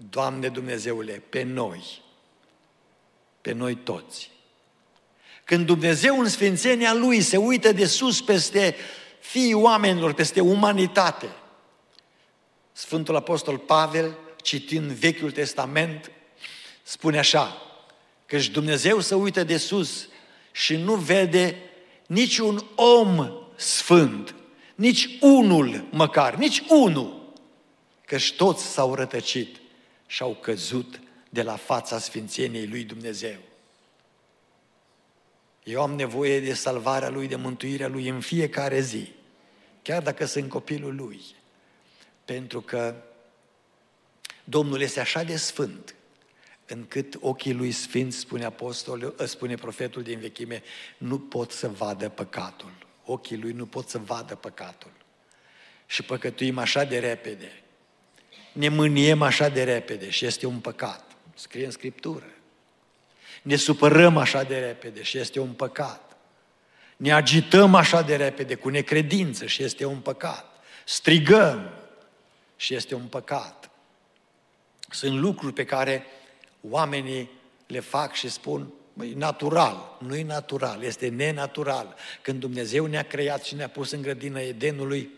Doamne 0.09 0.49
Dumnezeule, 0.49 1.23
pe 1.29 1.43
noi, 1.43 2.01
pe 3.41 3.51
noi 3.51 3.75
toți. 3.75 4.30
Când 5.51 5.65
Dumnezeu 5.65 6.19
în 6.19 6.27
sfințenia 6.27 6.93
Lui 6.93 7.21
se 7.21 7.37
uită 7.37 7.71
de 7.71 7.85
sus 7.85 8.21
peste 8.21 8.75
fiii 9.19 9.53
oamenilor, 9.53 10.13
peste 10.13 10.39
umanitate, 10.41 11.29
Sfântul 12.71 13.15
Apostol 13.15 13.57
Pavel, 13.57 14.17
citind 14.41 14.91
Vechiul 14.91 15.31
Testament, 15.31 16.11
spune 16.83 17.17
așa, 17.17 17.61
că 18.25 18.37
și 18.37 18.51
Dumnezeu 18.51 18.99
se 18.99 19.15
uită 19.15 19.43
de 19.43 19.57
sus 19.57 20.07
și 20.51 20.75
nu 20.75 20.95
vede 20.95 21.55
niciun 22.07 22.65
om 22.75 23.31
sfânt, 23.55 24.35
nici 24.75 25.17
unul 25.21 25.87
măcar, 25.89 26.35
nici 26.35 26.63
unul, 26.67 27.33
căci 28.05 28.33
toți 28.33 28.65
s-au 28.65 28.95
rătăcit 28.95 29.55
și 30.07 30.21
au 30.21 30.37
căzut 30.41 30.99
de 31.29 31.41
la 31.41 31.55
fața 31.55 31.99
sfințeniei 31.99 32.67
lui 32.67 32.83
Dumnezeu. 32.83 33.49
Eu 35.63 35.81
am 35.81 35.93
nevoie 35.93 36.39
de 36.39 36.53
salvarea 36.53 37.09
lui, 37.09 37.27
de 37.27 37.35
mântuirea 37.35 37.87
lui 37.87 38.07
în 38.07 38.19
fiecare 38.19 38.79
zi, 38.79 39.11
chiar 39.81 40.01
dacă 40.01 40.25
sunt 40.25 40.49
copilul 40.49 40.95
lui, 40.95 41.21
pentru 42.25 42.61
că 42.61 42.95
Domnul 44.43 44.81
este 44.81 44.99
așa 44.99 45.23
de 45.23 45.35
sfânt 45.35 45.95
încât 46.67 47.17
ochii 47.19 47.53
lui 47.53 47.71
sfinți, 47.71 48.17
spune 48.17 48.45
apostolul, 48.45 49.15
ă, 49.19 49.25
spune 49.25 49.55
profetul 49.55 50.03
din 50.03 50.19
vechime, 50.19 50.63
nu 50.97 51.19
pot 51.19 51.51
să 51.51 51.67
vadă 51.69 52.09
păcatul. 52.09 52.71
Ochii 53.05 53.37
lui 53.37 53.51
nu 53.51 53.65
pot 53.65 53.89
să 53.89 53.97
vadă 53.97 54.35
păcatul. 54.35 54.91
Și 55.85 56.03
păcătuim 56.03 56.57
așa 56.57 56.83
de 56.83 56.99
repede. 56.99 57.63
Ne 58.53 58.69
mâniem 58.69 59.21
așa 59.21 59.49
de 59.49 59.63
repede 59.63 60.09
și 60.09 60.25
este 60.25 60.45
un 60.45 60.59
păcat. 60.59 61.11
Scrie 61.35 61.65
în 61.65 61.71
Scriptură. 61.71 62.25
Ne 63.41 63.55
supărăm 63.55 64.17
așa 64.17 64.43
de 64.43 64.59
repede 64.59 65.01
și 65.01 65.17
este 65.17 65.39
un 65.39 65.51
păcat. 65.51 66.17
Ne 66.97 67.11
agităm 67.11 67.75
așa 67.75 68.01
de 68.01 68.15
repede 68.15 68.55
cu 68.55 68.69
necredință 68.69 69.45
și 69.45 69.63
este 69.63 69.85
un 69.85 69.99
păcat. 69.99 70.45
Strigăm 70.85 71.69
și 72.55 72.73
este 72.73 72.95
un 72.95 73.05
păcat. 73.05 73.69
Sunt 74.89 75.19
lucruri 75.19 75.53
pe 75.53 75.65
care 75.65 76.05
oamenii 76.61 77.29
le 77.67 77.79
fac 77.79 78.13
și 78.13 78.29
spun, 78.29 78.73
e 79.01 79.13
natural. 79.15 79.97
Nu 79.99 80.15
e 80.15 80.23
natural, 80.23 80.83
este 80.83 81.07
nenatural. 81.07 81.95
Când 82.21 82.39
Dumnezeu 82.39 82.85
ne-a 82.85 83.03
creat 83.03 83.43
și 83.43 83.55
ne-a 83.55 83.69
pus 83.69 83.91
în 83.91 84.01
grădina 84.01 84.39
Edenului, 84.39 85.09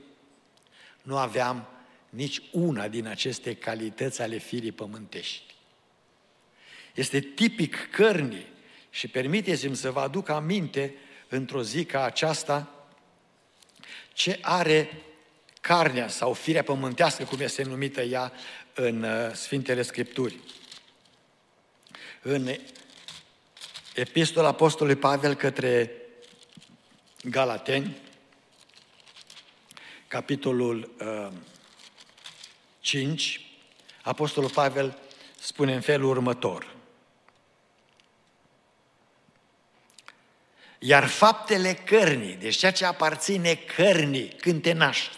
nu 1.01 1.17
aveam 1.17 1.67
nici 2.09 2.41
una 2.51 2.87
din 2.87 3.07
aceste 3.07 3.55
calități 3.55 4.21
ale 4.21 4.37
firii 4.37 4.71
pământești. 4.71 5.52
Este 6.93 7.19
tipic 7.19 7.89
cărnii 7.91 8.45
și 8.89 9.07
permiteți-mi 9.07 9.75
să 9.75 9.91
vă 9.91 9.99
aduc 9.99 10.29
aminte 10.29 10.95
într-o 11.27 11.63
zi 11.63 11.85
ca 11.85 12.03
aceasta 12.03 12.87
ce 14.13 14.39
are 14.41 15.01
carnea 15.61 16.07
sau 16.07 16.33
firea 16.33 16.63
pământească, 16.63 17.23
cum 17.23 17.39
este 17.39 17.63
numită 17.63 18.01
ea 18.01 18.31
în 18.73 19.03
uh, 19.03 19.33
Sfintele 19.33 19.81
Scripturi 19.81 20.39
în 22.21 22.55
Epistola 23.93 24.47
Apostolului 24.47 24.99
Pavel 24.99 25.33
către 25.33 25.91
Galateni, 27.23 27.97
capitolul 30.07 30.93
uh, 30.99 31.31
5, 32.79 33.41
Apostolul 34.01 34.49
Pavel 34.49 34.97
spune 35.39 35.73
în 35.73 35.81
felul 35.81 36.09
următor. 36.09 36.72
Iar 40.85 41.07
faptele 41.07 41.73
cărnii, 41.73 42.35
deci 42.35 42.55
ceea 42.55 42.71
ce 42.71 42.85
aparține 42.85 43.55
cărnii 43.75 44.27
când 44.27 44.61
te 44.61 44.73
naști, 44.73 45.15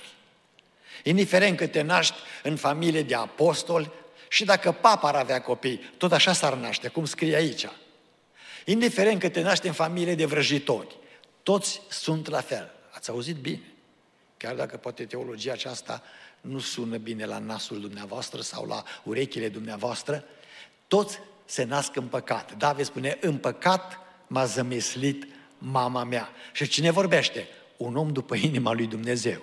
indiferent 1.04 1.58
că 1.58 1.68
te 1.68 1.82
naști 1.82 2.16
în 2.44 2.56
familie 2.56 3.04
de 3.04 3.16
apostoli, 3.16 3.92
și 4.30 4.46
dacă 4.46 4.72
papa 4.72 5.08
ar 5.08 5.16
avea 5.16 5.42
copii, 5.42 5.94
tot 5.98 6.12
așa 6.12 6.34
s-ar 6.34 6.54
naște, 6.54 6.88
cum 6.88 7.06
scrie 7.06 7.36
aici. 7.36 7.68
Indiferent 8.66 9.20
că 9.20 9.30
te 9.30 9.42
naște 9.42 9.68
în 9.68 9.74
familie 9.74 10.16
de 10.16 10.26
vrăjitori, 10.26 10.98
toți 11.44 11.82
sunt 11.90 12.30
la 12.30 12.42
fel. 12.42 12.72
Ați 12.92 13.10
auzit 13.10 13.36
bine. 13.36 13.74
Chiar 14.38 14.56
dacă 14.56 14.78
poate 14.78 15.06
teologia 15.06 15.52
aceasta 15.52 16.04
nu 16.42 16.60
sună 16.60 16.98
bine 16.98 17.26
la 17.26 17.38
nasul 17.38 17.80
dumneavoastră 17.80 18.42
sau 18.42 18.66
la 18.66 18.84
urechile 19.04 19.50
dumneavoastră, 19.50 20.24
toți 20.88 21.20
se 21.46 21.64
nasc 21.64 21.96
în 21.96 22.08
păcat. 22.08 22.58
David 22.58 22.86
spune, 22.86 23.18
în 23.22 23.38
păcat 23.38 24.00
m-a 24.28 24.46
zămislit 24.46 25.28
mama 25.72 26.04
mea. 26.04 26.30
Și 26.54 26.68
cine 26.68 26.92
vorbește? 26.92 27.48
Un 27.78 27.96
om 27.96 28.12
după 28.12 28.36
inima 28.36 28.74
lui 28.74 28.88
Dumnezeu. 28.88 29.42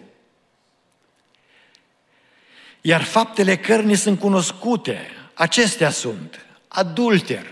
Iar 2.80 3.02
faptele 3.02 3.56
cărnii 3.56 3.96
sunt 3.96 4.18
cunoscute. 4.18 5.06
Acestea 5.34 5.90
sunt 5.90 6.46
adulter, 6.68 7.46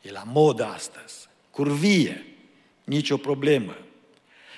e 0.00 0.10
la 0.10 0.22
modă 0.26 0.64
astăzi, 0.64 1.28
curvie, 1.50 2.26
nicio 2.84 3.16
problemă. 3.16 3.76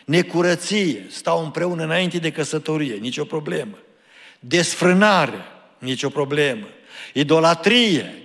Necurăție, 0.04 1.06
stau 1.10 1.44
împreună 1.44 1.82
înainte 1.82 2.18
de 2.18 2.32
căsătorie, 2.32 2.94
nicio 2.94 3.24
problemă. 3.24 3.78
Desfrânare, 4.40 5.44
nicio 5.78 6.08
problemă. 6.08 6.66
Idolatrie, 7.12 8.21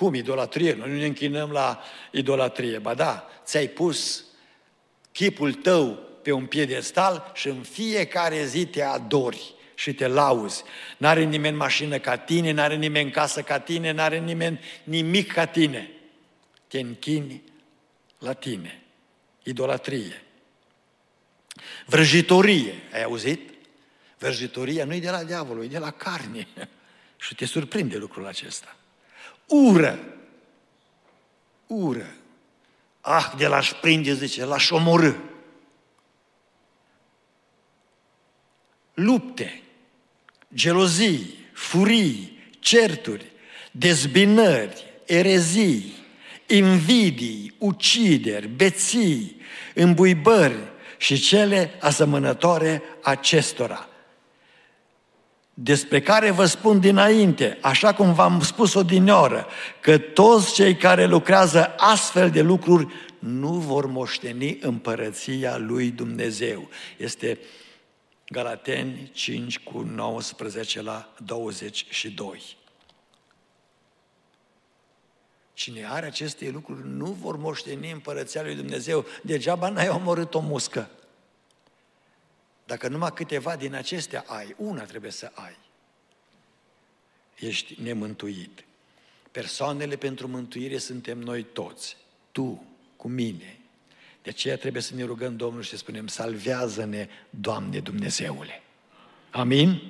cum 0.00 0.14
idolatrie? 0.14 0.74
Noi 0.74 0.88
nu 0.88 0.96
ne 0.96 1.06
închinăm 1.06 1.50
la 1.50 1.82
idolatrie. 2.10 2.78
Ba 2.78 2.94
da, 2.94 3.28
ți-ai 3.44 3.66
pus 3.66 4.24
chipul 5.12 5.54
tău 5.54 5.88
pe 6.22 6.32
un 6.32 6.46
piedestal 6.46 7.30
și 7.34 7.48
în 7.48 7.62
fiecare 7.62 8.44
zi 8.44 8.66
te 8.66 8.82
adori 8.82 9.54
și 9.74 9.94
te 9.94 10.06
lauzi. 10.06 10.62
N-are 10.96 11.22
nimeni 11.24 11.56
mașină 11.56 11.98
ca 11.98 12.16
tine, 12.16 12.50
n-are 12.50 12.76
nimeni 12.76 13.10
casă 13.10 13.42
ca 13.42 13.58
tine, 13.58 13.90
n-are 13.90 14.18
nimeni 14.18 14.60
nimic 14.84 15.32
ca 15.32 15.46
tine. 15.46 15.90
Te 16.68 16.78
închini 16.78 17.42
la 18.18 18.32
tine. 18.32 18.82
Idolatrie. 19.42 20.22
Vrăjitorie. 21.86 22.74
Ai 22.92 23.02
auzit? 23.02 23.50
Vrăjitoria 24.18 24.84
nu 24.84 24.94
e 24.94 25.00
de 25.00 25.10
la 25.10 25.24
diavolul, 25.24 25.64
e 25.64 25.66
de 25.66 25.78
la 25.78 25.90
carne. 25.90 26.46
și 27.24 27.34
te 27.34 27.44
surprinde 27.44 27.96
lucrul 27.96 28.26
acesta. 28.26 28.74
Ură. 29.50 29.98
Ură. 31.66 32.14
Ah, 33.00 33.32
de 33.36 33.46
la-și 33.46 33.74
prinde, 33.74 34.14
zice, 34.14 34.44
la-și 34.44 34.72
omorâ. 34.72 35.12
lupte, 39.00 39.62
gelozii, 40.54 41.34
furii, 41.52 42.38
certuri, 42.58 43.24
dezbinări, 43.70 44.84
erezii, 45.06 45.94
invidii, 46.46 47.54
ucideri, 47.58 48.48
beții, 48.48 49.40
îmbuibări 49.74 50.58
și 50.96 51.18
cele 51.18 51.70
asemănătoare 51.80 52.82
acestora 53.02 53.88
despre 55.62 56.00
care 56.00 56.30
vă 56.30 56.44
spun 56.44 56.80
dinainte, 56.80 57.58
așa 57.60 57.94
cum 57.94 58.12
v-am 58.12 58.40
spus 58.40 58.74
o 58.74 58.82
oră, 59.08 59.46
că 59.80 59.98
toți 59.98 60.54
cei 60.54 60.76
care 60.76 61.06
lucrează 61.06 61.74
astfel 61.76 62.30
de 62.30 62.40
lucruri 62.40 62.86
nu 63.18 63.52
vor 63.52 63.86
moșteni 63.86 64.58
împărăția 64.60 65.56
lui 65.56 65.90
Dumnezeu. 65.90 66.68
Este 66.96 67.38
Galateni 68.28 69.10
5 69.12 69.58
cu 69.58 69.80
19 69.80 70.82
la 70.82 71.14
22. 71.24 72.42
Cine 75.52 75.86
are 75.90 76.06
aceste 76.06 76.50
lucruri 76.52 76.88
nu 76.88 77.16
vor 77.20 77.36
moșteni 77.36 77.90
împărăția 77.90 78.42
lui 78.42 78.54
Dumnezeu. 78.54 79.04
Degeaba 79.22 79.68
n-ai 79.68 79.88
omorât 79.88 80.34
o 80.34 80.40
muscă. 80.40 80.90
Dacă 82.70 82.88
numai 82.88 83.12
câteva 83.14 83.56
din 83.56 83.74
acestea 83.74 84.24
ai, 84.26 84.54
una 84.56 84.82
trebuie 84.82 85.10
să 85.10 85.30
ai. 85.34 85.56
Ești 87.38 87.82
nemântuit. 87.82 88.64
Persoanele 89.30 89.96
pentru 89.96 90.28
mântuire 90.28 90.78
suntem 90.78 91.18
noi 91.18 91.42
toți. 91.42 91.96
Tu, 92.32 92.64
cu 92.96 93.08
mine. 93.08 93.58
De 94.22 94.30
aceea 94.30 94.56
trebuie 94.56 94.82
să 94.82 94.94
ne 94.94 95.04
rugăm 95.04 95.36
Domnul 95.36 95.62
și 95.62 95.70
să 95.70 95.76
spunem, 95.76 96.06
salvează-ne, 96.06 97.08
Doamne 97.30 97.80
Dumnezeule. 97.80 98.62
Amin? 99.30 99.82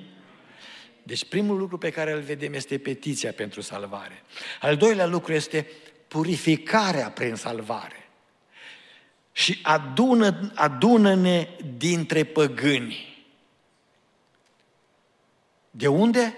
Deci 1.03 1.25
primul 1.25 1.57
lucru 1.57 1.77
pe 1.77 1.89
care 1.89 2.11
îl 2.11 2.21
vedem 2.21 2.53
este 2.53 2.77
petiția 2.77 3.31
pentru 3.31 3.61
salvare. 3.61 4.23
Al 4.61 4.77
doilea 4.77 5.05
lucru 5.05 5.33
este 5.33 5.67
purificarea 6.07 7.09
prin 7.09 7.35
salvare 7.35 8.00
și 9.31 9.59
adună, 9.63 10.51
adună-ne 10.55 11.47
dintre 11.77 12.23
păgâni. 12.23 13.25
De 15.71 15.87
unde? 15.87 16.37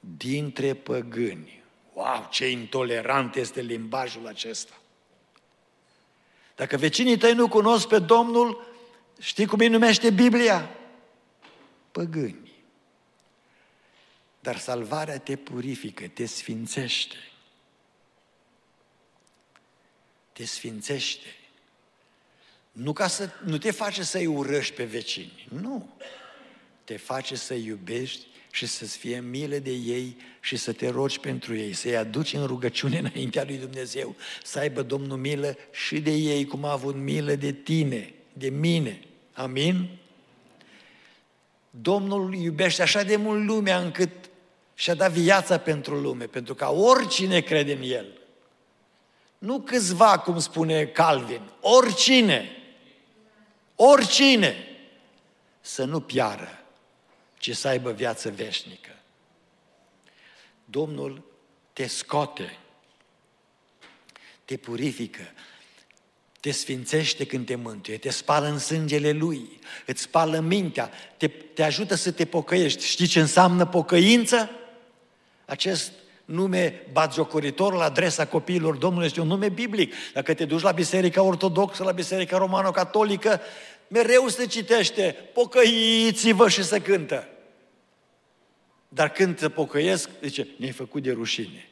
Dintre 0.00 0.74
păgâni. 0.74 1.62
Wow, 1.92 2.28
ce 2.30 2.50
intolerant 2.50 3.34
este 3.34 3.60
limbajul 3.60 4.26
acesta. 4.26 4.74
Dacă 6.56 6.76
vecinii 6.76 7.16
tăi 7.16 7.34
nu 7.34 7.48
cunosc 7.48 7.88
pe 7.88 7.98
Domnul, 7.98 8.66
știi 9.20 9.46
cum 9.46 9.58
îi 9.58 9.68
numește 9.68 10.10
Biblia? 10.10 10.70
Păgâni. 11.92 12.52
Dar 14.40 14.58
salvarea 14.58 15.18
te 15.18 15.36
purifică, 15.36 16.08
te 16.08 16.26
sfințește. 16.26 17.16
Te 20.38 20.44
sfințește. 20.44 21.26
Nu, 22.72 22.92
ca 22.92 23.06
să, 23.06 23.30
nu 23.44 23.58
te 23.58 23.70
face 23.70 24.02
să-i 24.02 24.26
urăști 24.26 24.74
pe 24.74 24.84
vecini, 24.84 25.46
nu. 25.60 25.96
Te 26.84 26.96
face 26.96 27.36
să-i 27.36 27.64
iubești 27.64 28.26
și 28.50 28.66
să-ți 28.66 28.96
fie 28.96 29.20
milă 29.20 29.56
de 29.56 29.70
ei 29.70 30.16
și 30.40 30.56
să 30.56 30.72
te 30.72 30.88
rogi 30.88 31.20
pentru 31.20 31.56
ei, 31.56 31.72
să-i 31.72 31.96
aduci 31.96 32.32
în 32.32 32.46
rugăciune 32.46 32.98
înaintea 33.04 33.44
lui 33.44 33.56
Dumnezeu, 33.56 34.16
să 34.42 34.58
aibă 34.58 34.82
Domnul 34.82 35.18
milă 35.18 35.56
și 35.72 36.00
de 36.00 36.10
ei, 36.10 36.44
cum 36.44 36.64
a 36.64 36.72
avut 36.72 36.94
milă 36.94 37.34
de 37.34 37.52
tine, 37.52 38.14
de 38.32 38.48
mine. 38.48 39.00
Amin? 39.32 39.88
Domnul 41.70 42.34
iubește 42.34 42.82
așa 42.82 43.02
de 43.02 43.16
mult 43.16 43.44
lumea 43.44 43.78
încât 43.78 44.10
și-a 44.74 44.94
dat 44.94 45.12
viața 45.12 45.58
pentru 45.58 45.94
lume, 45.94 46.24
pentru 46.24 46.54
ca 46.54 46.70
oricine 46.70 47.40
crede 47.40 47.72
în 47.72 47.82
El 47.82 48.17
nu 49.38 49.60
câțiva, 49.60 50.18
cum 50.18 50.38
spune 50.38 50.86
Calvin, 50.86 51.42
oricine, 51.60 52.56
oricine, 53.74 54.66
să 55.60 55.84
nu 55.84 56.00
piară, 56.00 56.64
ci 57.38 57.56
să 57.56 57.68
aibă 57.68 57.92
viață 57.92 58.30
veșnică. 58.30 58.90
Domnul 60.64 61.22
te 61.72 61.86
scoate, 61.86 62.58
te 64.44 64.56
purifică, 64.56 65.32
te 66.40 66.50
sfințește 66.50 67.26
când 67.26 67.46
te 67.46 67.54
mântuie, 67.54 67.98
te 67.98 68.10
spală 68.10 68.46
în 68.46 68.58
sângele 68.58 69.10
Lui, 69.10 69.58
îți 69.86 70.02
spală 70.02 70.38
mintea, 70.38 70.90
te, 71.16 71.28
te 71.28 71.62
ajută 71.62 71.94
să 71.94 72.12
te 72.12 72.24
pocăiești. 72.24 72.84
Știi 72.84 73.06
ce 73.06 73.20
înseamnă 73.20 73.66
pocăință? 73.66 74.50
Acest 75.44 75.92
nume 76.28 76.82
batjocoritor 76.92 77.74
la 77.74 77.84
adresa 77.84 78.26
copiilor 78.26 78.76
Domnului 78.76 79.06
este 79.06 79.20
un 79.20 79.26
nume 79.26 79.48
biblic. 79.48 79.94
Dacă 80.12 80.34
te 80.34 80.44
duci 80.44 80.60
la 80.60 80.72
Biserica 80.72 81.22
Ortodoxă, 81.22 81.84
la 81.84 81.92
Biserica 81.92 82.36
Romano-Catolică, 82.36 83.40
mereu 83.88 84.28
se 84.28 84.46
citește, 84.46 85.16
pocăiți-vă 85.32 86.48
și 86.48 86.62
se 86.62 86.80
cântă. 86.80 87.28
Dar 88.88 89.08
când 89.10 89.38
te 89.38 89.48
pocăiesc, 89.48 90.10
zice, 90.22 90.46
ne-ai 90.56 90.72
făcut 90.72 91.02
de 91.02 91.12
rușine. 91.12 91.68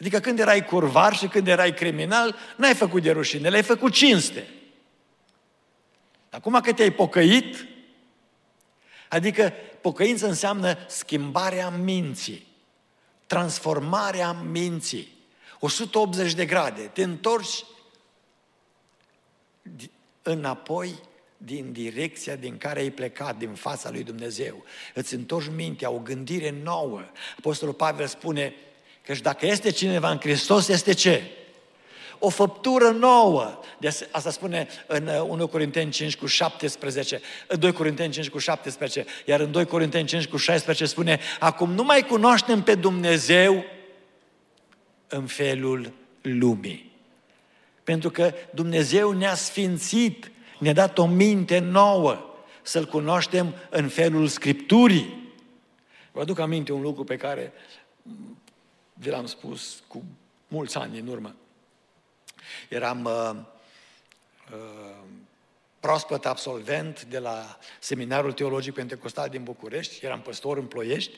Adică 0.00 0.18
când 0.18 0.38
erai 0.38 0.64
curvar 0.64 1.16
și 1.16 1.26
când 1.26 1.48
erai 1.48 1.74
criminal, 1.74 2.36
n-ai 2.56 2.74
făcut 2.74 3.02
de 3.02 3.10
rușine, 3.10 3.48
le-ai 3.48 3.62
făcut 3.62 3.92
cinste. 3.92 4.48
Acum 6.30 6.60
că 6.60 6.72
te-ai 6.72 6.90
pocăit, 6.90 7.66
adică 9.08 9.52
pocăință 9.80 10.26
înseamnă 10.26 10.78
schimbarea 10.86 11.68
minții 11.68 12.47
transformarea 13.28 14.32
minții. 14.32 15.16
180 15.60 16.34
de 16.34 16.46
grade. 16.46 16.80
Te 16.80 17.02
întorci 17.02 17.64
înapoi 20.22 20.94
din 21.36 21.72
direcția 21.72 22.36
din 22.36 22.58
care 22.58 22.80
ai 22.80 22.90
plecat, 22.90 23.36
din 23.36 23.54
fața 23.54 23.90
lui 23.90 24.02
Dumnezeu. 24.02 24.64
Îți 24.94 25.14
întorci 25.14 25.50
mintea, 25.54 25.90
o 25.90 25.98
gândire 25.98 26.50
nouă. 26.62 27.02
Apostolul 27.38 27.74
Pavel 27.74 28.06
spune 28.06 28.54
că 29.04 29.14
și 29.14 29.22
dacă 29.22 29.46
este 29.46 29.70
cineva 29.70 30.10
în 30.10 30.18
Hristos, 30.18 30.68
este 30.68 30.92
ce? 30.92 31.37
O 32.18 32.28
făptură 32.28 32.88
nouă. 32.88 33.60
De 33.78 33.88
asta 34.10 34.30
spune 34.30 34.68
în 34.86 35.08
1 35.28 35.42
uh, 35.42 35.48
Corinteni 35.48 35.90
5 35.90 36.16
cu 36.16 36.26
17, 36.26 37.20
în 37.46 37.60
2 37.60 37.72
Corinteni 37.72 38.12
5 38.12 38.28
cu 38.28 38.38
17, 38.38 39.04
iar 39.24 39.40
în 39.40 39.50
2 39.50 39.64
Corinteni 39.66 40.06
5 40.06 40.26
cu 40.26 40.36
16 40.36 40.84
spune, 40.84 41.20
acum 41.38 41.72
nu 41.72 41.84
mai 41.84 42.02
cunoaștem 42.02 42.62
pe 42.62 42.74
Dumnezeu 42.74 43.64
în 45.08 45.26
felul 45.26 45.92
lumii. 46.22 46.92
Pentru 47.84 48.10
că 48.10 48.34
Dumnezeu 48.50 49.10
ne-a 49.10 49.34
sfințit, 49.34 50.30
ne-a 50.58 50.72
dat 50.72 50.98
o 50.98 51.06
minte 51.06 51.58
nouă, 51.58 52.28
să-L 52.62 52.86
cunoaștem 52.86 53.54
în 53.70 53.88
felul 53.88 54.26
Scripturii. 54.26 55.32
Vă 56.12 56.20
aduc 56.20 56.38
aminte 56.38 56.72
un 56.72 56.80
lucru 56.80 57.04
pe 57.04 57.16
care 57.16 57.52
vi 58.92 59.10
l-am 59.10 59.26
spus 59.26 59.82
cu 59.86 60.04
mulți 60.48 60.76
ani 60.76 60.98
în 60.98 61.06
urmă. 61.06 61.34
Eram 62.68 63.04
uh, 63.04 63.30
uh, 64.52 64.96
proaspăt 65.80 66.26
absolvent 66.26 67.04
de 67.04 67.18
la 67.18 67.58
Seminarul 67.80 68.32
Teologic 68.32 68.74
Pentecostal 68.74 69.28
din 69.28 69.42
București, 69.42 70.04
eram 70.04 70.20
păstor 70.20 70.58
în 70.58 70.66
Ploiești 70.66 71.16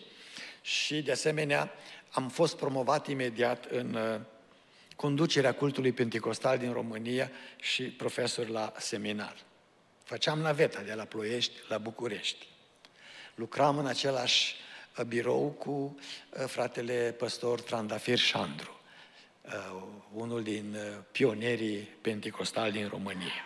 și, 0.63 1.03
de 1.03 1.13
asemenea, 1.13 1.73
am 2.11 2.29
fost 2.29 2.57
promovat 2.57 3.07
imediat 3.09 3.65
în 3.65 3.95
uh, 3.95 4.21
conducerea 4.97 5.55
cultului 5.55 5.93
pentecostal 5.93 6.59
din 6.59 6.73
România 6.73 7.31
și 7.61 7.83
profesor 7.83 8.49
la 8.49 8.73
seminar. 8.79 9.37
Făceam 10.05 10.39
naveta 10.39 10.81
de 10.81 10.95
la 10.95 11.05
Ploiești 11.05 11.53
la 11.69 11.79
București. 11.79 12.47
Lucram 13.35 13.79
în 13.79 13.87
același 13.87 14.55
uh, 14.99 15.05
birou 15.05 15.49
cu 15.49 15.71
uh, 15.71 16.45
fratele 16.47 17.15
păstor 17.19 17.61
Trandafir 17.61 18.19
Șandru 18.19 18.80
uh, 19.43 19.83
unul 20.13 20.43
din 20.43 20.75
uh, 20.75 21.05
pionierii 21.13 21.89
pentecostali 22.01 22.73
din 22.73 22.89
România. 22.89 23.45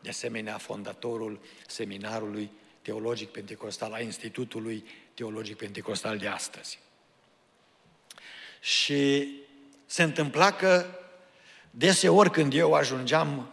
De 0.00 0.08
asemenea, 0.08 0.58
fondatorul 0.58 1.40
seminarului 1.66 2.50
teologic 2.82 3.28
pentecostal, 3.28 3.92
a 3.92 4.00
Institutului 4.00 4.84
Teologic 5.14 5.56
Pentecostal 5.56 6.18
de 6.18 6.26
astăzi. 6.26 6.78
Și 8.60 9.28
se 9.86 10.02
întâmpla 10.02 10.52
că 10.52 10.86
deseori 11.70 12.30
când 12.30 12.54
eu 12.54 12.74
ajungeam 12.74 13.50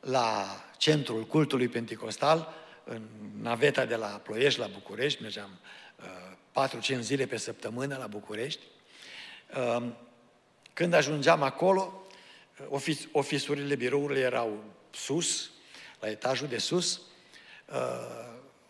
la 0.00 0.46
centrul 0.78 1.26
cultului 1.26 1.68
pentecostal, 1.68 2.54
în 2.84 3.02
naveta 3.40 3.84
de 3.84 3.96
la 3.96 4.06
Ploiești 4.06 4.60
la 4.60 4.66
București, 4.66 5.22
mergeam 5.22 5.58
uh, 6.54 6.68
4-5 6.96 7.00
zile 7.00 7.26
pe 7.26 7.36
săptămână 7.36 7.96
la 7.96 8.06
București, 8.06 8.62
uh, 9.56 9.86
când 10.78 10.92
ajungeam 10.92 11.42
acolo, 11.42 12.06
ofis, 12.68 12.98
ofisurile, 13.12 13.74
birourile 13.74 14.20
erau 14.20 14.64
sus, 14.90 15.50
la 16.00 16.08
etajul 16.08 16.48
de 16.48 16.58
sus, 16.58 17.00
Uh, 17.72 17.76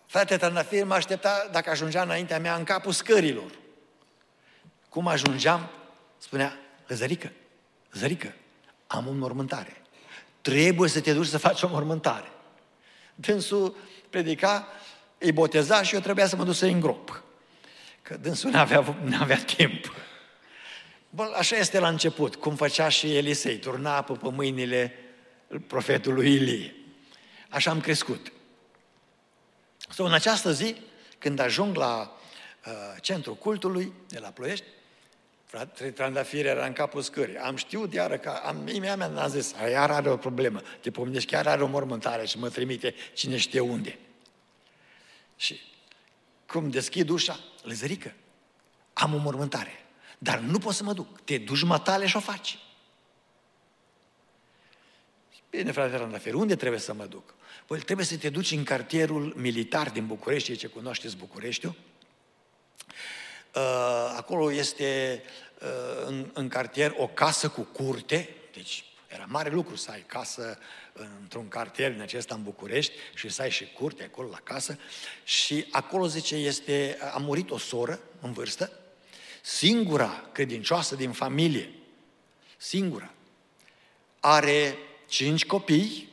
frate 0.06 0.36
Trandafir 0.36 0.84
mă 0.84 0.94
aștepta, 0.94 1.48
dacă 1.52 1.70
ajungea 1.70 2.02
înaintea 2.02 2.38
mea, 2.38 2.54
în 2.54 2.64
capul 2.64 2.92
scărilor. 2.92 3.50
Cum 4.88 5.06
ajungeam, 5.06 5.70
spunea, 6.18 6.58
Zărică, 6.88 7.32
Zărică, 7.92 8.34
am 8.86 9.08
o 9.08 9.12
mormântare. 9.12 9.82
Trebuie 10.40 10.88
să 10.88 11.00
te 11.00 11.12
duci 11.12 11.26
să 11.26 11.38
faci 11.38 11.62
o 11.62 11.68
mormântare. 11.68 12.28
Dânsul 13.14 13.76
predica, 14.10 14.68
îi 15.18 15.32
boteza 15.32 15.82
și 15.82 15.94
eu 15.94 16.00
trebuia 16.00 16.26
să 16.26 16.36
mă 16.36 16.44
duc 16.44 16.54
să-i 16.54 16.72
îngrop. 16.72 17.22
Că 18.02 18.16
dânsul 18.16 18.50
n-avea, 18.50 18.96
n-avea 19.04 19.44
timp. 19.44 19.92
Bă, 21.10 21.32
așa 21.36 21.56
este 21.56 21.78
la 21.78 21.88
început, 21.88 22.36
cum 22.36 22.56
făcea 22.56 22.88
și 22.88 23.16
Elisei, 23.16 23.58
turna 23.58 23.96
apă 23.96 24.16
pe 24.16 24.28
mâinile 24.30 24.94
profetului 25.66 26.32
Ilie. 26.32 26.74
Așa 27.48 27.70
am 27.70 27.80
crescut. 27.80 28.32
So, 29.90 30.04
în 30.04 30.12
această 30.12 30.52
zi, 30.52 30.76
când 31.18 31.38
ajung 31.38 31.76
la 31.76 32.16
uh, 32.66 32.72
centrul 33.00 33.34
cultului 33.34 33.92
de 34.08 34.18
la 34.18 34.28
Ploiești, 34.28 34.64
Frate 35.48 35.90
Trandafir 35.90 36.46
era 36.46 36.66
în 36.66 36.72
capul 36.72 37.02
scării. 37.02 37.36
Am 37.36 37.56
știut 37.56 37.92
iară 37.92 38.18
că 38.18 38.28
am, 38.28 38.66
imea 38.66 38.96
mea 38.96 39.22
am 39.22 39.28
zis, 39.28 39.54
iar 39.70 39.90
are 39.90 40.10
o 40.10 40.16
problemă. 40.16 40.62
Te 40.80 40.90
pomenești, 40.90 41.30
chiar 41.30 41.46
are 41.46 41.62
o 41.62 41.66
mormântare 41.66 42.26
și 42.26 42.38
mă 42.38 42.48
trimite 42.48 42.94
cine 43.12 43.36
știe 43.36 43.60
unde. 43.60 43.98
Și 45.36 45.60
cum 46.46 46.70
deschid 46.70 47.08
ușa, 47.08 47.40
lăzărică, 47.62 48.14
am 48.92 49.14
o 49.14 49.18
mormântare, 49.18 49.86
dar 50.18 50.38
nu 50.38 50.58
pot 50.58 50.74
să 50.74 50.82
mă 50.82 50.92
duc. 50.92 51.20
Te 51.20 51.38
duci 51.38 51.62
matale 51.62 52.06
și 52.06 52.16
o 52.16 52.20
faci. 52.20 52.58
Bine, 55.50 55.72
frate 55.72 55.96
Randafir, 55.96 56.34
unde 56.34 56.56
trebuie 56.56 56.80
să 56.80 56.92
mă 56.92 57.04
duc? 57.04 57.34
Păi 57.66 57.78
trebuie 57.80 58.06
să 58.06 58.16
te 58.16 58.28
duci 58.28 58.50
în 58.50 58.64
cartierul 58.64 59.34
militar 59.36 59.90
din 59.90 60.06
București, 60.06 60.56
ce 60.56 60.66
cunoașteți 60.66 61.16
Bucureștiul. 61.16 61.74
Uh, 63.54 64.14
acolo 64.16 64.52
este 64.52 65.22
uh, 65.60 66.06
în, 66.06 66.30
în 66.32 66.48
cartier 66.48 66.94
o 66.96 67.06
casă 67.06 67.48
cu 67.48 67.60
curte, 67.60 68.28
deci 68.52 68.84
era 69.06 69.24
mare 69.28 69.50
lucru 69.50 69.76
să 69.76 69.90
ai 69.90 70.04
casă 70.06 70.58
într-un 71.20 71.48
cartier 71.48 71.90
în 71.90 72.00
acesta 72.00 72.34
în 72.34 72.42
București 72.42 72.92
și 73.14 73.28
să 73.28 73.42
ai 73.42 73.50
și 73.50 73.72
curte 73.72 74.04
acolo 74.04 74.28
la 74.28 74.40
casă. 74.42 74.78
Și 75.24 75.66
acolo, 75.70 76.06
zice, 76.06 76.34
este, 76.34 76.98
a 77.14 77.18
murit 77.18 77.50
o 77.50 77.58
soră 77.58 78.00
în 78.20 78.32
vârstă, 78.32 78.72
singura 79.42 80.28
credincioasă 80.32 80.94
din 80.94 81.12
familie, 81.12 81.70
singura, 82.56 83.12
are 84.20 84.78
cinci 85.06 85.46
copii 85.46 86.08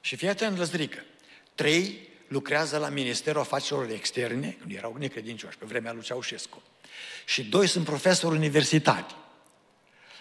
și 0.00 0.16
fii 0.16 0.28
atent, 0.28 0.56
lăzrică, 0.56 1.04
trei 1.54 2.08
lucrează 2.28 2.78
la 2.78 2.88
Ministerul 2.88 3.40
Afacerilor 3.40 3.90
Externe, 3.90 4.56
când 4.60 4.72
erau 4.72 4.96
necredincioși 4.98 5.58
pe 5.58 5.66
vremea 5.66 5.92
lui 5.92 6.02
Ceaușescu, 6.02 6.62
și 7.26 7.44
doi 7.44 7.66
sunt 7.66 7.84
profesori 7.84 8.36
universitari. 8.36 9.16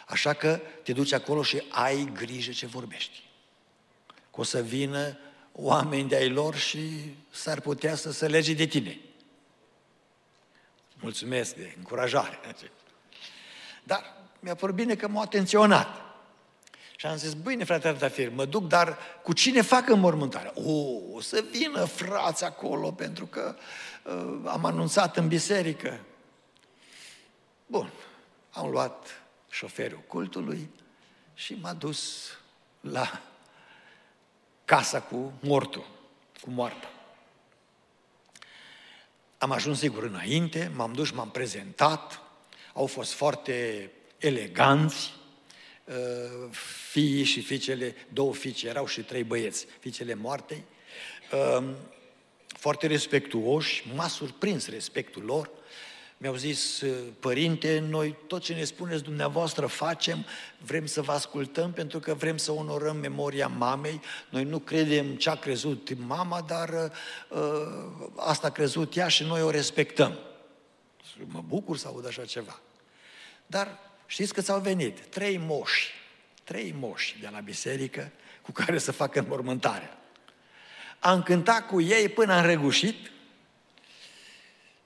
Așa 0.07 0.33
că 0.33 0.61
te 0.83 0.93
duci 0.93 1.11
acolo 1.11 1.43
și 1.43 1.63
ai 1.69 2.11
grijă 2.13 2.51
ce 2.51 2.65
vorbești. 2.65 3.23
Că 4.07 4.39
o 4.39 4.43
să 4.43 4.61
vină 4.61 5.17
oameni 5.51 6.09
de 6.09 6.15
ai 6.15 6.29
lor 6.29 6.55
și 6.55 6.79
s-ar 7.29 7.59
putea 7.59 7.95
să 7.95 8.11
se 8.11 8.27
lege 8.27 8.53
de 8.53 8.65
tine. 8.65 8.99
Mulțumesc 11.01 11.55
de 11.55 11.73
încurajare. 11.77 12.39
Dar 13.83 14.13
mi-a 14.39 14.55
părut 14.55 14.75
bine 14.75 14.95
că 14.95 15.07
m-a 15.07 15.21
atenționat. 15.21 16.01
Și 16.95 17.05
am 17.05 17.15
zis, 17.15 17.33
bine, 17.33 17.63
frate 17.63 17.87
Artafir, 17.87 18.29
mă 18.29 18.45
duc, 18.45 18.67
dar 18.67 18.97
cu 19.23 19.33
cine 19.33 19.61
fac 19.61 19.89
înmormântarea? 19.89 20.51
O, 20.55 20.71
o 21.13 21.21
să 21.21 21.43
vină 21.51 21.85
frați 21.85 22.43
acolo, 22.43 22.91
pentru 22.91 23.25
că 23.25 23.55
uh, 24.03 24.41
am 24.45 24.65
anunțat 24.65 25.17
în 25.17 25.27
biserică. 25.27 25.99
Bun, 27.65 27.91
am 28.51 28.69
luat 28.69 29.23
șoferul 29.49 30.03
cultului 30.07 30.69
și 31.33 31.57
m-a 31.61 31.73
dus 31.73 32.29
la 32.81 33.21
casa 34.65 35.01
cu 35.01 35.33
mortul, 35.39 35.85
cu 36.41 36.49
moartea. 36.49 36.89
Am 39.41 39.51
ajuns 39.51 39.79
sigur 39.79 40.03
înainte, 40.03 40.71
m-am 40.75 40.93
dus, 40.93 41.11
m-am 41.11 41.29
prezentat, 41.29 42.21
au 42.73 42.85
fost 42.85 43.13
foarte 43.13 43.89
eleganți, 44.17 45.13
uh, 45.83 46.49
fiii 46.91 47.23
și 47.23 47.41
fiicele, 47.41 47.95
două 48.13 48.33
fiice, 48.33 48.67
erau 48.67 48.87
și 48.87 49.01
trei 49.01 49.23
băieți, 49.23 49.65
fiicele 49.79 50.13
moartei, 50.13 50.63
uh, 51.31 51.63
foarte 52.47 52.87
respectuoși, 52.87 53.83
m-a 53.95 54.07
surprins 54.07 54.67
respectul 54.67 55.23
lor, 55.23 55.49
mi-au 56.21 56.35
zis, 56.35 56.83
părinte, 57.19 57.79
noi 57.79 58.15
tot 58.27 58.41
ce 58.41 58.53
ne 58.53 58.63
spuneți 58.63 59.03
dumneavoastră 59.03 59.65
facem, 59.65 60.25
vrem 60.57 60.85
să 60.85 61.01
vă 61.01 61.11
ascultăm 61.11 61.71
pentru 61.71 61.99
că 61.99 62.13
vrem 62.13 62.37
să 62.37 62.51
onorăm 62.51 62.97
memoria 62.97 63.47
mamei. 63.47 64.01
Noi 64.29 64.43
nu 64.43 64.59
credem 64.59 65.15
ce 65.15 65.29
a 65.29 65.35
crezut 65.35 65.97
mama, 66.05 66.41
dar 66.41 66.91
uh, 67.29 67.41
asta 68.15 68.47
a 68.47 68.51
crezut 68.51 68.95
ea 68.95 69.07
și 69.07 69.23
noi 69.23 69.41
o 69.41 69.49
respectăm. 69.49 70.19
Și 71.11 71.17
mă 71.25 71.43
bucur 71.47 71.77
să 71.77 71.87
aud 71.87 72.07
așa 72.07 72.25
ceva. 72.25 72.59
Dar 73.45 73.79
știți 74.05 74.33
că 74.33 74.41
ți-au 74.41 74.59
venit 74.59 74.99
trei 74.99 75.37
moși, 75.37 75.89
trei 76.43 76.75
moși 76.79 77.19
de 77.19 77.29
la 77.31 77.39
biserică 77.39 78.11
cu 78.41 78.51
care 78.51 78.77
să 78.77 78.91
facă 78.91 79.19
înmormântarea. 79.19 79.97
Am 80.99 81.23
cântat 81.23 81.67
cu 81.67 81.81
ei 81.81 82.09
până 82.09 82.33
am 82.33 82.45
răgușit, 82.45 83.11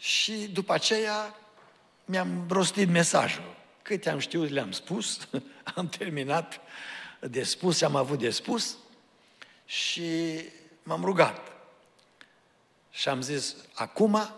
și 0.06 0.34
după 0.34 0.74
aceea 0.74 1.36
mi-am 2.06 2.46
rostit 2.50 2.90
mesajul. 2.90 3.56
Câte 3.82 4.10
am 4.10 4.20
știut 4.20 4.50
le-am 4.50 4.72
spus, 4.72 5.28
am 5.76 5.90
terminat 5.90 6.62
de 7.20 7.44
spus 7.44 7.78
ce 7.78 7.86
am 7.86 7.96
avut 7.96 8.20
de 8.20 8.30
spus 8.30 8.78
și 9.66 10.40
m-am 10.84 11.04
rugat. 11.04 11.52
Și 12.92 13.10
am 13.10 13.22
zis, 13.22 13.56
acum 13.74 14.34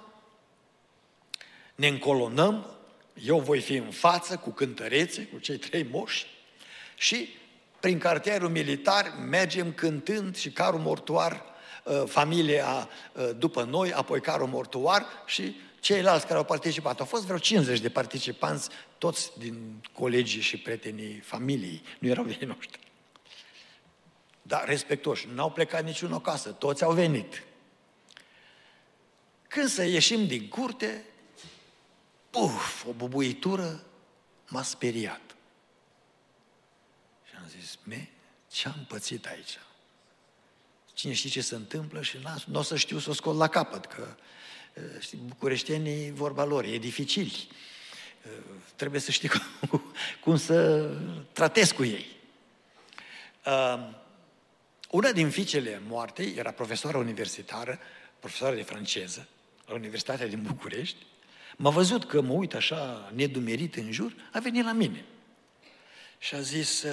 ne 1.76 1.88
încolonăm, 1.88 2.76
eu 3.24 3.40
voi 3.40 3.62
fi 3.62 3.76
în 3.76 3.92
față 3.92 4.38
cu 4.38 4.50
cântărețe, 4.50 5.24
cu 5.24 5.38
cei 5.38 5.58
trei 5.58 5.84
moși 5.84 6.28
și 6.96 7.30
prin 7.80 8.00
cartierul 8.00 8.50
militar 8.50 9.14
mergem 9.30 9.74
cântând 9.74 10.36
și 10.36 10.52
carul 10.52 10.80
mortuar 10.80 11.34
Uh, 11.34 11.57
familia 12.06 12.90
uh, 13.14 13.30
după 13.38 13.64
noi, 13.64 13.94
apoi 13.94 14.22
carul 14.22 14.48
mortuar 14.48 15.06
și 15.26 15.56
ceilalți 15.80 16.26
care 16.26 16.38
au 16.38 16.46
participat. 16.46 17.00
Au 17.00 17.06
fost 17.06 17.26
vreo 17.26 17.38
50 17.38 17.80
de 17.80 17.90
participanți, 17.90 18.70
toți 18.98 19.32
din 19.38 19.84
colegii 19.94 20.42
și 20.42 20.58
prietenii 20.58 21.20
familiei, 21.20 21.82
nu 22.00 22.08
erau 22.08 22.24
de 22.24 22.46
noștri. 22.46 22.80
Dar 24.42 24.68
respectoși, 24.68 25.28
n-au 25.34 25.52
plecat 25.52 25.84
niciun 25.84 26.14
acasă, 26.14 26.52
toți 26.52 26.84
au 26.84 26.92
venit. 26.92 27.44
Când 29.48 29.68
să 29.68 29.84
ieșim 29.84 30.28
din 30.28 30.48
curte, 30.48 31.06
puf, 32.30 32.86
o 32.86 32.92
bubuitură 32.92 33.84
m-a 34.48 34.64
speriat. 34.64 35.36
Și 37.24 37.34
am 37.38 37.48
zis, 37.60 37.80
me, 37.84 38.10
ce-am 38.52 38.86
pățit 38.88 39.26
aici? 39.26 39.58
Cine 40.98 41.14
știe 41.14 41.30
ce 41.30 41.42
se 41.42 41.56
întâmplă 41.56 42.02
și 42.02 42.18
nu 42.46 42.60
o 42.60 42.62
să 42.62 42.76
știu 42.76 43.00
să 43.00 43.10
o 43.10 43.14
scot 43.14 43.36
la 43.36 43.48
capăt, 43.48 43.86
că 43.86 44.16
știi, 45.00 45.18
bucureștenii, 45.26 46.12
vorba 46.12 46.44
lor, 46.44 46.64
e 46.64 46.78
dificil. 46.78 47.32
Trebuie 48.76 49.02
să 49.02 49.12
știi 49.12 49.30
cum, 49.70 49.94
cum 50.20 50.38
să 50.38 50.90
tratezi 51.32 51.74
cu 51.74 51.84
ei. 51.84 52.06
Una 54.90 55.12
din 55.12 55.30
fiicele 55.30 55.82
moartei 55.88 56.34
era 56.38 56.52
profesoară 56.52 56.98
universitară, 56.98 57.80
profesoară 58.20 58.56
de 58.56 58.62
franceză, 58.62 59.28
la 59.68 59.74
Universitatea 59.74 60.28
din 60.28 60.42
București. 60.42 61.06
M-a 61.58 61.70
văzut 61.70 62.06
că 62.06 62.22
mă 62.22 62.34
uit 62.34 62.54
așa 62.54 63.12
nedumerit 63.16 63.76
în 63.76 63.92
jur, 63.92 64.14
a 64.32 64.40
venit 64.40 64.64
la 64.64 64.72
mine. 64.74 65.06
Și 66.18 66.36
a 66.36 66.40
zis, 66.40 66.86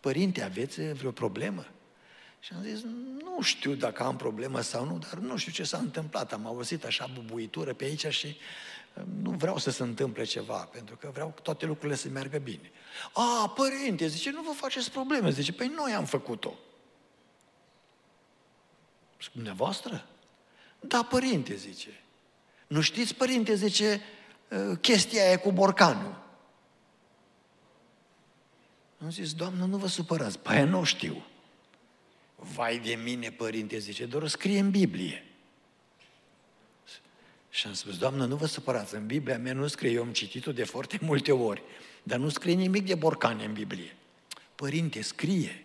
părinte, 0.00 0.42
aveți 0.42 0.92
vreo 0.92 1.10
problemă? 1.10 1.66
Și 2.44 2.52
am 2.56 2.62
zis, 2.62 2.82
nu 3.22 3.42
știu 3.42 3.74
dacă 3.74 4.02
am 4.02 4.16
problemă 4.16 4.60
sau 4.60 4.84
nu, 4.84 4.98
dar 4.98 5.14
nu 5.14 5.36
știu 5.36 5.52
ce 5.52 5.64
s-a 5.64 5.78
întâmplat. 5.78 6.32
Am 6.32 6.46
auzit 6.46 6.84
așa 6.84 7.10
bubuitură 7.14 7.74
pe 7.74 7.84
aici 7.84 8.06
și 8.06 8.26
uh, 8.94 9.02
nu 9.22 9.30
vreau 9.30 9.58
să 9.58 9.70
se 9.70 9.82
întâmple 9.82 10.24
ceva, 10.24 10.56
pentru 10.56 10.96
că 10.96 11.10
vreau 11.12 11.34
toate 11.42 11.66
lucrurile 11.66 11.96
să 11.96 12.08
meargă 12.08 12.38
bine. 12.38 12.70
A, 13.12 13.48
părinte, 13.48 14.06
zice, 14.06 14.30
nu 14.30 14.42
vă 14.42 14.50
faceți 14.50 14.90
probleme. 14.90 15.30
Zice, 15.30 15.52
păi 15.52 15.66
noi 15.66 15.92
am 15.92 16.04
făcut-o. 16.04 16.54
Și 19.16 19.28
dumneavoastră? 19.32 20.06
Da, 20.80 21.02
părinte, 21.02 21.54
zice. 21.54 22.00
Nu 22.66 22.80
știți, 22.80 23.14
părinte, 23.14 23.54
zice, 23.54 24.00
uh, 24.48 24.78
chestia 24.80 25.26
aia 25.26 25.38
cu 25.38 25.52
borcanul. 25.52 26.20
Am 29.02 29.10
zis, 29.10 29.34
Doamnă, 29.34 29.64
nu 29.64 29.76
vă 29.76 29.86
supărați. 29.86 30.38
Păi 30.38 30.64
nu 30.64 30.84
știu. 30.84 31.26
Vai 32.54 32.78
de 32.78 32.94
mine, 32.94 33.30
părinte, 33.30 33.78
zice, 33.78 34.04
doar 34.04 34.28
scrie 34.28 34.58
în 34.58 34.70
Biblie. 34.70 35.24
Și 37.50 37.66
am 37.66 37.72
spus, 37.72 37.98
Doamnă, 37.98 38.24
nu 38.24 38.36
vă 38.36 38.46
supărați, 38.46 38.94
în 38.94 39.06
Biblia 39.06 39.38
mea 39.38 39.52
nu 39.52 39.66
scrie, 39.66 39.90
eu 39.90 40.02
am 40.02 40.12
citit-o 40.12 40.52
de 40.52 40.64
foarte 40.64 40.98
multe 41.00 41.32
ori, 41.32 41.62
dar 42.02 42.18
nu 42.18 42.28
scrie 42.28 42.54
nimic 42.54 42.86
de 42.86 42.94
borcane 42.94 43.44
în 43.44 43.52
Biblie. 43.52 43.96
Părinte, 44.54 45.02
scrie. 45.02 45.64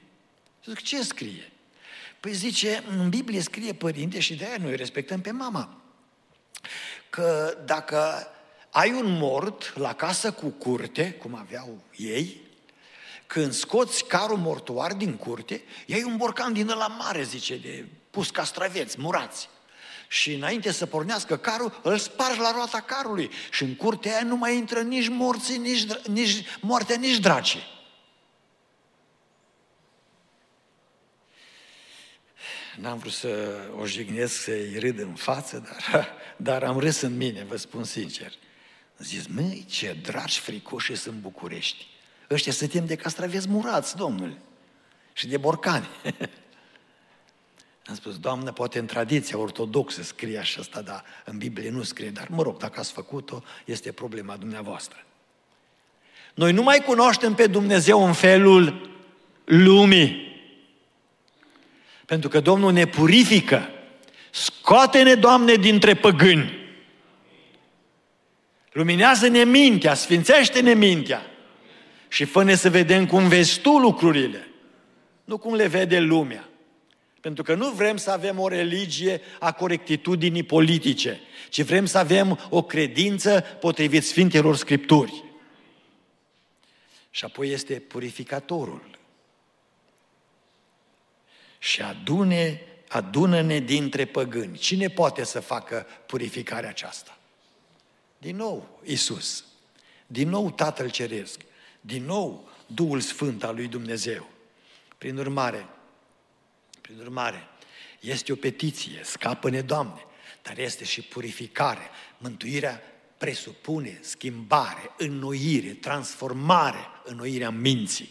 Zic, 0.66 0.82
ce 0.82 1.04
scrie? 1.04 1.52
Păi 2.20 2.34
zice, 2.34 2.84
în 2.90 3.10
Biblie 3.10 3.42
scrie 3.42 3.74
părinte 3.74 4.20
și 4.20 4.36
de-aia 4.36 4.58
noi 4.58 4.76
respectăm 4.76 5.22
pe 5.22 5.32
mama. 5.32 5.82
Că 7.10 7.58
dacă 7.66 8.28
ai 8.70 8.92
un 8.92 9.18
mort 9.18 9.78
la 9.78 9.94
casă 9.94 10.32
cu 10.32 10.48
curte, 10.48 11.12
cum 11.12 11.36
aveau 11.36 11.84
ei, 11.96 12.42
când 13.28 13.52
scoți 13.52 14.06
carul 14.06 14.38
mortuar 14.38 14.94
din 14.94 15.16
curte, 15.16 15.62
iei 15.86 16.04
un 16.04 16.18
borcan 16.18 16.54
din 16.54 16.68
la 16.68 16.88
mare, 16.88 17.24
zice, 17.24 17.58
de 17.58 17.86
pus 18.10 18.30
castraveți, 18.30 19.00
murați. 19.00 19.50
Și 20.08 20.34
înainte 20.34 20.72
să 20.72 20.86
pornească 20.86 21.38
carul, 21.38 21.80
îl 21.84 21.98
spargi 21.98 22.40
la 22.40 22.52
roata 22.52 22.80
carului. 22.80 23.30
Și 23.52 23.64
în 23.64 23.76
curtea 23.76 24.14
aia 24.14 24.24
nu 24.24 24.36
mai 24.36 24.58
intră 24.58 24.82
nici 24.82 25.08
morții, 25.08 25.58
nici, 25.58 25.86
nici 26.08 26.46
moartea, 26.62 26.96
nici 26.96 27.18
draci. 27.18 27.58
N-am 32.78 32.98
vrut 32.98 33.12
să 33.12 33.60
o 33.80 33.86
jignesc, 33.86 34.42
să-i 34.42 34.80
râd 34.80 35.00
în 35.00 35.14
față, 35.16 35.64
dar, 35.92 36.08
dar 36.50 36.64
am 36.64 36.80
râs 36.80 37.02
în 37.02 37.18
mine, 37.18 37.44
vă 37.44 37.56
spun 37.56 37.84
sincer. 37.84 38.34
Zis, 38.98 39.28
măi, 39.28 39.66
ce 39.70 39.98
dragi 40.02 40.40
fricoși 40.40 40.96
sunt 40.96 41.16
București. 41.16 41.88
Ăștia 42.30 42.52
să 42.52 42.68
de 42.68 42.96
castraveți 42.96 43.50
murați, 43.50 43.96
domnule, 43.96 44.38
și 45.14 45.28
de 45.28 45.38
borcani. 45.38 45.88
Am 47.86 47.96
spus, 47.96 48.18
Doamnă, 48.18 48.52
poate 48.52 48.80
în 48.80 48.86
tradiția 48.86 49.38
ortodoxă 49.38 50.04
scrie 50.04 50.38
așa 50.38 50.60
asta, 50.62 50.82
dar 50.82 51.04
în 51.26 51.38
Biblie 51.38 51.70
nu 51.70 51.84
scrie, 51.84 52.10
dar 52.10 52.28
mă 52.30 52.42
rog, 52.42 52.58
dacă 52.58 52.80
ați 52.80 52.92
făcut-o, 52.92 53.44
este 53.66 53.92
problema 53.92 54.36
dumneavoastră. 54.36 55.06
Noi 56.34 56.52
nu 56.52 56.62
mai 56.62 56.84
cunoaștem 56.86 57.34
pe 57.34 57.48
Dumnezeu 57.48 58.06
în 58.06 58.14
felul 58.14 58.90
lumii. 59.46 60.26
Pentru 62.06 62.30
că 62.30 62.40
Domnul 62.40 62.72
ne 62.72 62.86
purifică. 62.86 63.70
Scoate-ne, 64.32 65.16
Doamne, 65.16 65.54
dintre 65.54 65.96
păgâni. 65.96 66.52
Luminează-ne 68.72 69.44
mintea, 69.44 69.94
sfințește-ne 69.94 70.74
mintea. 70.74 71.26
Și 72.08 72.26
fă 72.26 72.54
să 72.56 72.70
vedem 72.70 73.06
cum 73.06 73.28
vezi 73.28 73.60
tu 73.60 73.78
lucrurile, 73.78 74.48
nu 75.24 75.38
cum 75.38 75.54
le 75.54 75.68
vede 75.68 76.00
lumea. 76.00 76.50
Pentru 77.22 77.44
că 77.44 77.56
nu 77.56 77.70
vrem 77.70 77.98
să 77.98 78.12
avem 78.12 78.40
o 78.40 78.48
religie 78.48 79.22
a 79.40 79.52
corectitudinii 79.52 80.44
politice, 80.44 81.20
ci 81.50 81.62
vrem 81.62 81.86
să 81.86 81.98
avem 81.98 82.40
o 82.50 82.64
credință 82.64 83.42
potrivit 83.60 84.06
Sfintelor 84.06 84.56
Scripturi. 84.56 85.24
Și 87.10 87.26
apoi 87.26 87.50
este 87.50 87.74
purificatorul. 87.74 88.98
Și 91.60 91.82
adune, 91.82 92.62
adună-ne 92.88 93.60
dintre 93.60 94.06
păgâni. 94.06 94.58
Cine 94.58 94.88
poate 94.88 95.24
să 95.24 95.40
facă 95.40 95.88
purificarea 96.06 96.70
aceasta? 96.70 97.18
Din 98.18 98.36
nou, 98.36 98.80
Isus. 98.84 99.46
Din 100.08 100.30
nou 100.30 100.52
Tatăl 100.52 100.90
Ceresc. 100.90 101.42
Din 101.88 102.04
nou, 102.04 102.50
Duhul 102.66 103.00
Sfânt 103.00 103.44
al 103.44 103.56
lui 103.56 103.68
Dumnezeu. 103.68 104.30
Prin 104.98 105.18
urmare, 105.18 105.68
prin 106.82 107.00
urmare, 107.00 107.48
este 108.00 108.32
o 108.32 108.36
petiție, 108.36 109.02
scapă-ne, 109.04 109.62
Doamne, 109.62 110.06
dar 110.42 110.58
este 110.58 110.84
și 110.84 111.02
purificare. 111.02 111.90
Mântuirea 112.18 112.82
presupune 113.18 114.00
schimbare, 114.02 114.94
înnoire, 114.98 115.70
transformare, 115.70 116.88
înnoirea 117.04 117.50
minții. 117.50 118.10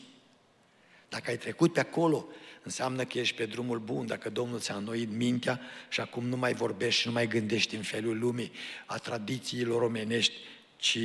Dacă 1.08 1.30
ai 1.30 1.36
trecut 1.36 1.72
pe 1.72 1.80
acolo, 1.80 2.26
înseamnă 2.62 3.04
că 3.04 3.18
ești 3.18 3.36
pe 3.36 3.46
drumul 3.46 3.78
bun, 3.78 4.06
dacă 4.06 4.30
Domnul 4.30 4.60
ți-a 4.60 4.74
înnoit 4.74 5.10
mintea 5.10 5.60
și 5.88 6.00
acum 6.00 6.26
nu 6.26 6.36
mai 6.36 6.54
vorbești 6.54 7.00
și 7.00 7.06
nu 7.06 7.12
mai 7.12 7.28
gândești 7.28 7.74
în 7.74 7.82
felul 7.82 8.18
lumii, 8.18 8.52
a 8.86 8.96
tradițiilor 8.96 9.82
omenești, 9.82 10.34
ci 10.76 10.98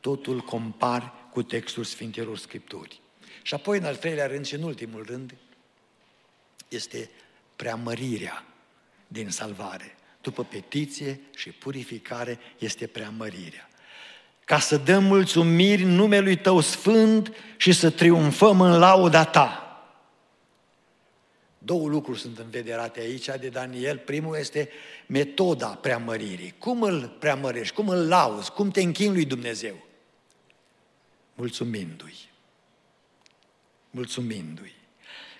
totul 0.00 0.40
compari 0.40 1.12
cu 1.36 1.42
textul 1.42 1.84
Sfintelor 1.84 2.38
Scripturii. 2.38 3.00
Și 3.42 3.54
apoi, 3.54 3.78
în 3.78 3.84
al 3.84 3.96
treilea 3.96 4.26
rând 4.26 4.46
și 4.46 4.54
în 4.54 4.62
ultimul 4.62 5.04
rând, 5.08 5.34
este 6.68 7.10
preamărirea 7.56 8.44
din 9.08 9.30
salvare. 9.30 9.96
După 10.20 10.44
petiție 10.44 11.20
și 11.34 11.50
purificare 11.50 12.38
este 12.58 12.86
preamărirea. 12.86 13.68
Ca 14.44 14.58
să 14.58 14.76
dăm 14.76 15.04
mulțumiri 15.04 15.82
numelui 15.82 16.36
Tău 16.36 16.60
sfânt 16.60 17.32
și 17.56 17.72
să 17.72 17.90
triumfăm 17.90 18.60
în 18.60 18.78
lauda 18.78 19.24
Ta. 19.24 19.80
Două 21.58 21.88
lucruri 21.88 22.18
sunt 22.20 22.38
învederate 22.38 23.00
aici 23.00 23.28
de 23.40 23.48
Daniel. 23.48 23.98
Primul 23.98 24.36
este 24.36 24.68
metoda 25.06 25.66
preamăririi. 25.66 26.54
Cum 26.58 26.82
îl 26.82 27.16
preamărești, 27.18 27.74
cum 27.74 27.88
îl 27.88 28.08
lauzi, 28.08 28.50
cum 28.50 28.70
te 28.70 28.82
închin 28.82 29.12
lui 29.12 29.24
Dumnezeu? 29.24 29.85
Mulțumindu-i. 31.36 32.28
Mulțumindu-i. 33.90 34.74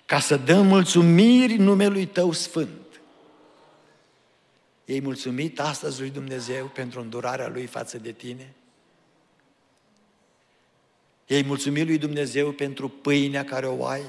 Ca 0.05 0.19
să 0.19 0.37
dăm 0.37 0.65
mulțumiri 0.65 1.57
numelui 1.57 2.05
Tău 2.05 2.31
Sfânt. 2.31 3.01
Ei 4.85 5.01
mulțumit 5.01 5.59
astăzi 5.59 5.99
lui 5.99 6.09
Dumnezeu 6.09 6.65
pentru 6.65 7.01
îndurarea 7.01 7.47
Lui 7.47 7.65
față 7.65 7.97
de 7.97 8.11
tine? 8.11 8.53
Ei 11.27 11.43
mulțumit 11.43 11.85
lui 11.85 11.97
Dumnezeu 11.97 12.51
pentru 12.51 12.89
pâinea 12.89 13.43
care 13.43 13.67
o 13.67 13.85
ai? 13.85 14.03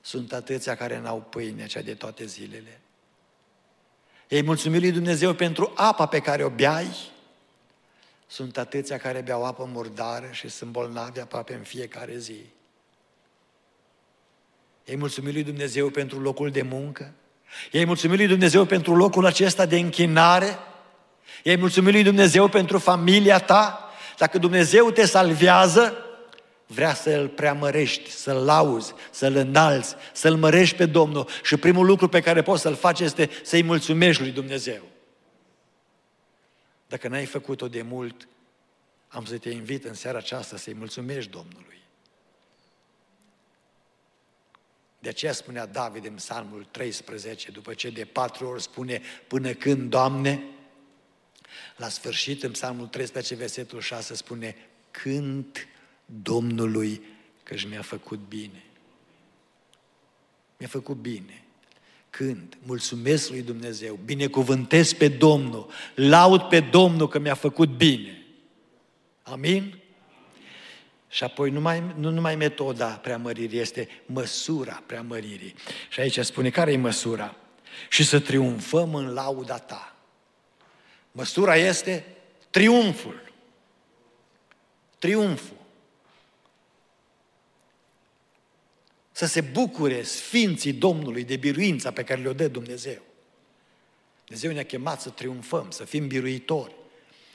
Sunt 0.00 0.32
atâția 0.32 0.76
care 0.76 1.00
n-au 1.00 1.20
pâinea 1.20 1.66
cea 1.66 1.82
de 1.82 1.94
toate 1.94 2.24
zilele. 2.24 2.80
Ei 4.28 4.42
mulțumit 4.42 4.80
lui 4.80 4.90
Dumnezeu 4.92 5.34
pentru 5.34 5.72
apa 5.74 6.06
pe 6.06 6.20
care 6.20 6.44
o 6.44 6.50
beai? 6.50 7.12
Sunt 8.26 8.58
atâția 8.58 8.98
care 8.98 9.20
beau 9.20 9.44
apă 9.44 9.68
murdară 9.72 10.28
și 10.30 10.48
sunt 10.48 10.70
bolnavi 10.70 11.20
aproape 11.20 11.54
în 11.54 11.62
fiecare 11.62 12.16
zi. 12.16 12.40
Ei 14.84 14.96
mulțumit 14.96 15.32
lui 15.32 15.42
Dumnezeu 15.42 15.88
pentru 15.88 16.20
locul 16.20 16.50
de 16.50 16.62
muncă? 16.62 17.12
Ei 17.72 17.84
mulțumit 17.84 18.16
lui 18.16 18.26
Dumnezeu 18.26 18.64
pentru 18.64 18.96
locul 18.96 19.26
acesta 19.26 19.66
de 19.66 19.78
închinare? 19.78 20.58
Ei 21.42 21.56
mulțumit 21.56 21.92
lui 21.92 22.02
Dumnezeu 22.02 22.48
pentru 22.48 22.78
familia 22.78 23.38
ta? 23.38 23.88
Dacă 24.18 24.38
Dumnezeu 24.38 24.90
te 24.90 25.06
salvează, 25.06 25.96
vrea 26.66 26.94
să-L 26.94 27.28
preamărești, 27.28 28.10
să-L 28.10 28.44
lauzi, 28.44 28.94
să-L 29.10 29.36
înalți, 29.36 29.94
să-L 30.12 30.36
mărești 30.36 30.76
pe 30.76 30.86
Domnul. 30.86 31.28
Și 31.42 31.56
primul 31.56 31.86
lucru 31.86 32.08
pe 32.08 32.20
care 32.20 32.42
poți 32.42 32.62
să-L 32.62 32.74
faci 32.74 33.00
este 33.00 33.30
să-i 33.42 33.62
mulțumești 33.62 34.22
lui 34.22 34.30
Dumnezeu. 34.30 34.82
Dacă 36.94 37.08
n-ai 37.08 37.26
făcut-o 37.26 37.68
de 37.68 37.82
mult, 37.82 38.28
am 39.08 39.24
să 39.24 39.38
te 39.38 39.50
invit 39.50 39.84
în 39.84 39.94
seara 39.94 40.18
aceasta 40.18 40.56
să-i 40.56 40.74
mulțumești 40.74 41.30
Domnului. 41.30 41.82
De 44.98 45.08
aceea 45.08 45.32
spunea 45.32 45.66
David 45.66 46.04
în 46.04 46.14
psalmul 46.14 46.66
13, 46.70 47.50
după 47.50 47.74
ce 47.74 47.90
de 47.90 48.04
patru 48.04 48.46
ori 48.46 48.62
spune, 48.62 49.02
până 49.26 49.52
când, 49.52 49.90
Doamne, 49.90 50.44
la 51.76 51.88
sfârșit, 51.88 52.42
în 52.42 52.50
psalmul 52.50 52.86
13, 52.86 53.34
versetul 53.34 53.80
6, 53.80 54.14
spune, 54.14 54.56
cânt 54.90 55.66
Domnului 56.22 57.02
că 57.42 57.54
mi-a 57.68 57.82
făcut 57.82 58.18
bine. 58.28 58.64
Mi-a 60.56 60.68
făcut 60.68 60.96
bine 60.96 61.44
când 62.16 62.56
mulțumesc 62.62 63.30
lui 63.30 63.42
Dumnezeu, 63.42 63.98
binecuvântez 64.04 64.92
pe 64.92 65.08
Domnul, 65.08 65.70
laud 65.94 66.40
pe 66.40 66.60
Domnul 66.60 67.08
că 67.08 67.18
mi-a 67.18 67.34
făcut 67.34 67.68
bine. 67.68 68.26
Amin? 69.22 69.78
Și 71.08 71.24
apoi 71.24 71.50
numai, 71.50 71.82
nu 71.96 72.10
numai 72.10 72.36
metoda 72.36 72.86
preamăririi, 72.86 73.58
este 73.58 73.88
măsura 74.06 74.82
preamăririi. 74.86 75.54
Și 75.88 76.00
aici 76.00 76.18
spune, 76.18 76.50
care 76.50 76.72
e 76.72 76.76
măsura? 76.76 77.36
Și 77.88 78.04
să 78.04 78.20
triumfăm 78.20 78.94
în 78.94 79.12
lauda 79.12 79.58
ta. 79.58 79.96
Măsura 81.12 81.56
este 81.56 82.04
triumful. 82.50 83.32
Triumful. 84.98 85.56
Să 89.16 89.26
se 89.26 89.40
bucure 89.40 90.02
sfinții 90.02 90.72
Domnului 90.72 91.24
de 91.24 91.36
biruința 91.36 91.90
pe 91.90 92.04
care 92.04 92.20
le-o 92.20 92.32
dă 92.32 92.48
Dumnezeu. 92.48 93.02
Dumnezeu 94.24 94.52
ne-a 94.52 94.64
chemat 94.64 95.00
să 95.00 95.10
triumfăm, 95.10 95.70
să 95.70 95.84
fim 95.84 96.06
biruitori, 96.06 96.74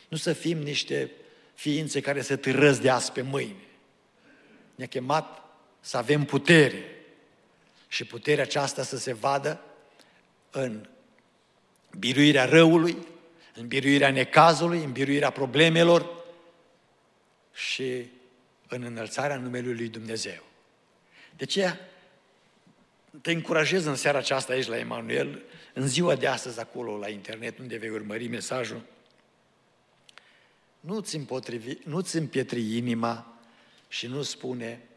nu 0.08 0.18
să 0.18 0.34
fim 0.34 0.58
niște 0.58 1.12
ființe 1.54 2.02
care 2.02 2.22
se 2.22 2.36
târăz 2.36 2.78
de 2.78 2.90
azi 2.90 3.12
pe 3.12 3.22
mâine. 3.22 3.64
Ne-a 4.76 4.88
chemat 4.88 5.44
să 5.80 5.98
avem 5.98 6.24
putere 6.26 6.84
și 7.88 8.06
puterea 8.06 8.44
aceasta 8.44 8.84
să 8.84 8.98
se 8.98 9.14
vadă 9.14 9.62
în 10.52 10.88
biruirea 11.98 12.46
răului, 12.46 12.98
în 13.56 13.68
biruirea 13.68 14.12
necazului, 14.12 14.84
în 14.84 14.92
biruirea 14.92 15.30
problemelor 15.30 16.24
și 17.54 18.06
în 18.68 18.84
înălțarea 18.84 19.38
numelui 19.38 19.74
lui 19.74 19.88
Dumnezeu. 19.88 20.48
De 21.40 21.46
aceea 21.46 21.80
te 23.22 23.32
încurajez 23.32 23.86
în 23.86 23.96
seara 23.96 24.18
aceasta 24.18 24.54
aici 24.54 24.68
la 24.68 24.78
Emanuel, 24.78 25.44
în 25.74 25.88
ziua 25.88 26.16
de 26.16 26.28
astăzi 26.28 26.60
acolo 26.60 26.98
la 26.98 27.10
internet 27.10 27.58
unde 27.58 27.78
vei 27.78 27.90
urmări 27.90 28.28
mesajul, 28.28 28.82
nu-ți, 30.80 31.16
împotrivi, 31.16 31.78
nu-ți 31.84 32.18
împietri 32.18 32.78
inima 32.78 33.40
și 33.88 34.08
nu 34.08 34.22
spune 34.22 34.88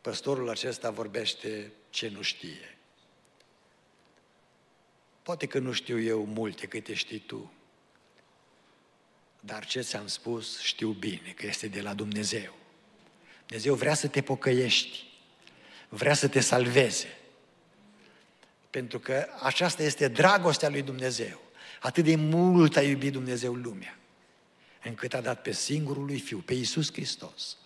păstorul 0.00 0.48
acesta 0.48 0.90
vorbește 0.90 1.72
ce 1.90 2.08
nu 2.08 2.22
știe. 2.22 2.78
Poate 5.22 5.46
că 5.46 5.58
nu 5.58 5.72
știu 5.72 6.00
eu 6.00 6.24
multe 6.24 6.66
câte 6.66 6.94
știi 6.94 7.18
tu, 7.18 7.52
dar 9.40 9.66
ce 9.66 9.80
ți-am 9.80 10.06
spus 10.06 10.60
știu 10.60 10.90
bine, 10.90 11.34
că 11.36 11.46
este 11.46 11.68
de 11.68 11.80
la 11.80 11.94
Dumnezeu. 11.94 12.64
Dumnezeu 13.46 13.74
vrea 13.74 13.94
să 13.94 14.08
te 14.08 14.20
pocăiești, 14.20 15.04
vrea 15.88 16.14
să 16.14 16.28
te 16.28 16.40
salveze. 16.40 17.18
Pentru 18.70 18.98
că 18.98 19.26
aceasta 19.42 19.82
este 19.82 20.08
dragostea 20.08 20.68
lui 20.68 20.82
Dumnezeu. 20.82 21.40
Atât 21.80 22.04
de 22.04 22.16
mult 22.16 22.76
a 22.76 22.82
iubit 22.82 23.12
Dumnezeu 23.12 23.54
lumea, 23.54 23.98
încât 24.82 25.14
a 25.14 25.20
dat 25.20 25.42
pe 25.42 25.52
singurul 25.52 26.04
lui 26.04 26.18
Fiu, 26.18 26.38
pe 26.38 26.54
Iisus 26.54 26.92
Hristos, 26.92 27.56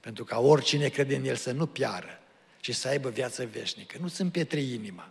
pentru 0.00 0.24
ca 0.24 0.38
oricine 0.38 0.88
crede 0.88 1.16
în 1.16 1.24
El 1.24 1.36
să 1.36 1.52
nu 1.52 1.66
piară, 1.66 2.20
ci 2.60 2.74
să 2.74 2.88
aibă 2.88 3.08
viață 3.08 3.48
veșnică. 3.52 3.96
Nu-ți 4.00 4.20
împietri 4.20 4.72
inima. 4.72 5.10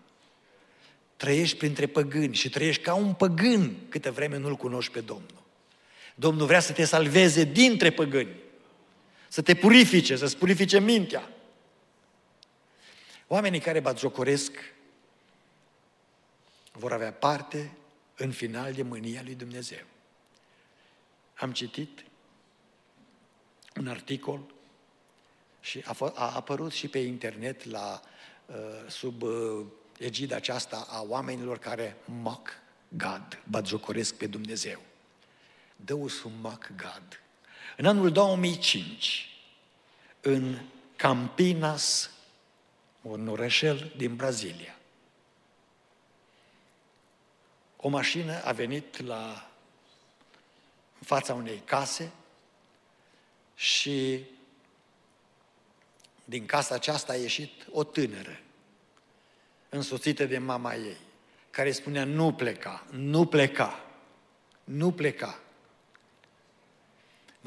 Trăiești 1.15 1.57
printre 1.57 1.87
păgâni 1.87 2.35
și 2.35 2.49
trăiești 2.49 2.81
ca 2.81 2.93
un 2.93 3.13
păgân 3.13 3.75
câtă 3.89 4.11
vreme 4.11 4.37
nu-L 4.37 4.55
cunoști 4.55 4.91
pe 4.91 4.99
Domnul. 4.99 5.43
Domnul 6.15 6.45
vrea 6.45 6.59
să 6.59 6.71
te 6.71 6.85
salveze 6.85 7.43
dintre 7.43 7.91
păgâni, 7.91 8.35
să 9.27 9.41
te 9.41 9.55
purifice, 9.55 10.15
să-ți 10.15 10.37
purifice 10.37 10.79
mintea. 10.79 11.29
Oamenii 13.27 13.59
care 13.59 13.79
batjocoresc 13.79 14.51
vor 16.71 16.93
avea 16.93 17.13
parte 17.13 17.77
în 18.17 18.31
final 18.31 18.73
de 18.73 18.81
mânia 18.81 19.21
lui 19.23 19.35
Dumnezeu. 19.35 19.85
Am 21.35 21.51
citit 21.51 22.05
un 23.75 23.87
articol 23.87 24.41
și 25.59 25.83
a, 25.85 26.11
a 26.13 26.35
apărut 26.35 26.71
și 26.71 26.87
pe 26.87 26.99
internet 26.99 27.63
la, 27.63 28.01
uh, 28.45 28.55
sub 28.87 29.21
uh, 29.21 29.65
egida 29.99 30.35
aceasta 30.35 30.87
a 30.89 31.01
oamenilor 31.01 31.59
care 31.59 31.97
mock 32.05 32.49
God, 32.89 33.41
batjocoresc 33.49 34.15
pe 34.15 34.27
Dumnezeu. 34.27 34.81
Those 35.85 36.15
who 36.23 36.31
mock 36.41 36.69
God. 36.75 37.21
În 37.79 37.85
anul 37.85 38.11
2005, 38.11 39.29
în 40.21 40.59
Campinas, 40.95 42.11
un 43.01 43.27
orășel 43.27 43.93
din 43.97 44.15
Brazilia, 44.15 44.75
o 47.75 47.89
mașină 47.89 48.43
a 48.43 48.51
venit 48.51 49.05
la 49.05 49.49
fața 51.01 51.33
unei 51.33 51.61
case 51.65 52.11
și 53.55 54.25
din 56.25 56.45
casa 56.45 56.75
aceasta 56.75 57.13
a 57.13 57.15
ieșit 57.15 57.67
o 57.71 57.83
tânără, 57.83 58.39
însoțită 59.69 60.25
de 60.25 60.37
mama 60.37 60.75
ei, 60.75 60.97
care 61.49 61.71
spunea 61.71 62.03
nu 62.03 62.33
pleca, 62.33 62.85
nu 62.91 63.25
pleca, 63.25 63.85
nu 64.63 64.91
pleca. 64.91 65.39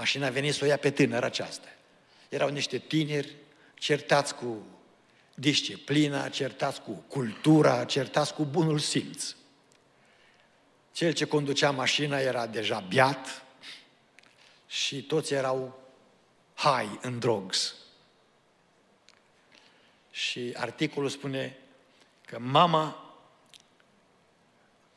Mașina 0.01 0.27
a 0.27 0.31
venit 0.31 0.55
să 0.55 0.65
o 0.65 0.67
ia 0.67 0.77
pe 0.77 0.91
tânăr 0.91 1.25
aceasta. 1.25 1.69
Erau 2.29 2.49
niște 2.49 2.79
tineri 2.79 3.37
certați 3.75 4.35
cu 4.35 4.67
disciplina, 5.35 6.29
certați 6.29 6.83
cu 6.83 6.93
cultura, 6.93 7.85
certați 7.85 8.35
cu 8.35 8.45
bunul 8.45 8.79
simț. 8.79 9.35
Cel 10.93 11.13
ce 11.13 11.25
conducea 11.25 11.71
mașina 11.71 12.19
era 12.19 12.47
deja 12.47 12.79
biat 12.79 13.45
și 14.67 15.03
toți 15.03 15.33
erau 15.33 15.81
high 16.55 16.99
în 17.01 17.19
drugs. 17.19 17.75
Și 20.11 20.53
articolul 20.57 21.09
spune 21.09 21.57
că 22.27 22.39
mama 22.39 23.15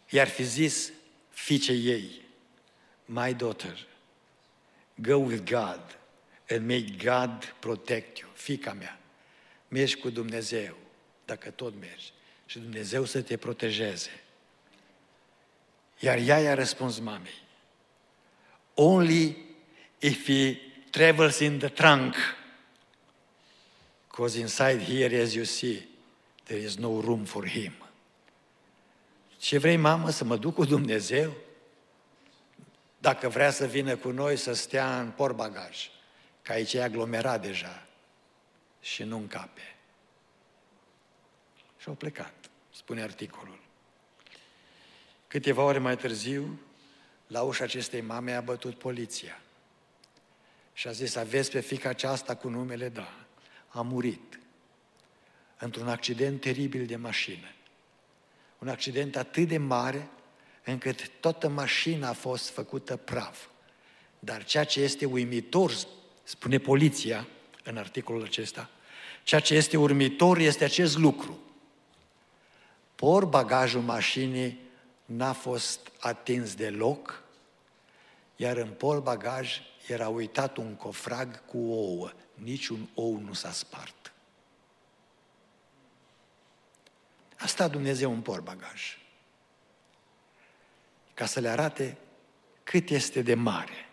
i-ar 0.10 0.28
fi 0.28 0.44
zis 0.44 0.92
fiicei 1.30 1.86
ei, 1.86 2.22
my 3.06 3.34
daughter, 3.34 3.92
go 5.02 5.18
with 5.18 5.52
God 5.52 5.82
and 6.50 6.66
may 6.66 6.82
God 7.04 7.54
protect 7.60 8.18
you. 8.18 8.30
Fica 8.34 8.74
mea, 8.74 9.00
mergi 9.68 9.96
cu 9.96 10.10
Dumnezeu, 10.10 10.76
dacă 11.26 11.50
tot 11.50 11.74
mergi, 11.80 12.14
și 12.46 12.60
Dumnezeu 12.60 13.06
să 13.06 13.22
te 13.22 13.38
protejeze. 13.38 14.24
Iar 16.00 16.18
ea 16.18 16.40
i-a 16.40 16.54
răspuns 16.54 17.00
mamei, 17.00 17.42
only 18.74 19.38
if 20.00 20.26
he 20.26 20.58
travels 20.90 21.40
in 21.40 21.58
the 21.58 21.70
trunk, 21.70 22.16
because 24.08 24.40
inside 24.40 24.84
here, 24.84 25.22
as 25.22 25.34
you 25.34 25.44
see, 25.44 25.88
there 26.44 26.62
is 26.62 26.76
no 26.76 27.02
room 27.02 27.26
for 27.26 27.48
him. 27.48 27.74
Ce 29.38 29.58
vrei, 29.58 29.78
mamă, 29.78 30.10
să 30.10 30.24
mă 30.24 30.38
duc 30.38 30.54
cu 30.54 30.66
Dumnezeu? 30.66 31.34
Dacă 33.04 33.30
vrea 33.30 33.52
să 33.52 33.66
vină 33.66 33.96
cu 33.96 34.10
noi 34.10 34.38
să 34.38 34.54
stea 34.54 35.00
în 35.00 35.12
portbagaj, 35.12 35.90
că 36.42 36.52
aici 36.52 36.74
e 36.74 36.84
aglomerat 36.84 37.42
deja 37.42 37.86
și 38.82 39.04
nu 39.04 39.18
încape. 39.18 39.76
Și 41.78 41.88
au 41.88 41.94
plecat, 41.94 42.34
spune 42.74 43.02
articolul. 43.02 43.60
Câteva 45.28 45.64
ore 45.64 45.78
mai 45.78 45.98
târziu, 45.98 46.60
la 47.28 47.42
ușa 47.42 47.64
acestei 47.64 48.02
mame 48.02 48.34
a 48.34 48.42
bătut 48.42 48.76
poliția. 48.76 49.42
Și 50.74 50.88
a 50.88 50.92
zis, 50.92 51.16
aveți 51.16 51.52
pe 51.52 51.60
fica 51.60 51.90
aceasta 51.90 52.36
cu 52.36 52.50
numele? 52.50 52.90
Da. 52.90 53.14
A 53.68 53.82
murit. 53.82 54.40
Într-un 55.58 55.88
accident 55.88 56.42
teribil 56.42 56.86
de 56.86 56.96
mașină. 56.96 57.52
Un 58.60 58.68
accident 58.68 59.16
atât 59.16 59.48
de 59.48 59.58
mare 59.58 60.10
încât 60.66 61.10
toată 61.20 61.48
mașina 61.50 62.10
a 62.10 62.14
fost 62.14 62.50
făcută 62.50 62.96
praf. 62.96 63.46
Dar 64.20 64.44
ceea 64.44 64.64
ce 64.64 64.82
este 64.82 65.06
uimitor, 65.06 65.74
spune 66.24 66.58
poliția 66.58 67.28
în 67.64 67.78
articolul 67.78 68.24
acesta, 68.24 68.70
ceea 69.24 69.42
ce 69.42 69.54
este 69.54 69.78
urmitor 69.78 70.38
este 70.38 70.64
acest 70.64 70.98
lucru. 70.98 71.40
Por 72.96 73.26
bagajul 73.26 73.82
mașinii 73.82 74.60
n-a 75.06 75.34
fost 75.34 75.92
atins 76.00 76.56
deloc, 76.56 77.24
iar 78.36 78.58
în 78.58 78.70
pol 78.70 79.00
bagaj 79.00 79.62
era 79.88 80.08
uitat 80.08 80.58
un 80.58 80.76
cofrag 80.76 81.46
cu 81.46 81.58
ouă. 81.58 82.12
Niciun 82.34 82.90
ou 82.94 83.22
nu 83.26 83.34
s-a 83.34 83.52
spart. 83.52 84.14
A 87.38 87.46
stat 87.46 87.72
Dumnezeu 87.72 88.12
în 88.12 88.22
bagaj. 88.42 88.98
Ca 91.24 91.30
să 91.30 91.40
le 91.40 91.50
arate 91.50 91.98
cât 92.64 92.90
este 92.90 93.22
de 93.22 93.34
mare. 93.34 93.90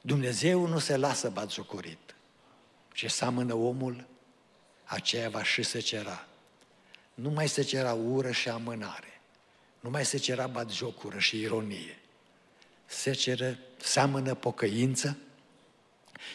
Dumnezeu 0.00 0.66
nu 0.66 0.78
se 0.78 0.96
lasă 0.96 1.28
batjocorit. 1.30 2.14
Ce 2.92 3.08
seamănă 3.08 3.54
omul, 3.54 4.06
aceea 4.84 5.28
va 5.28 5.42
și 5.42 5.62
se 5.62 5.80
cera. 5.80 6.26
Nu 7.14 7.30
mai 7.30 7.48
se 7.48 7.62
cera 7.62 7.92
ură 7.92 8.30
și 8.30 8.48
amânare. 8.48 9.20
Nu 9.80 9.90
mai 9.90 10.04
se 10.04 10.16
cera 10.16 10.66
jocură 10.70 11.18
și 11.18 11.40
ironie. 11.40 11.98
Se 12.86 13.12
ceră, 13.12 13.58
seamănă 13.76 14.34
pocăință 14.34 15.18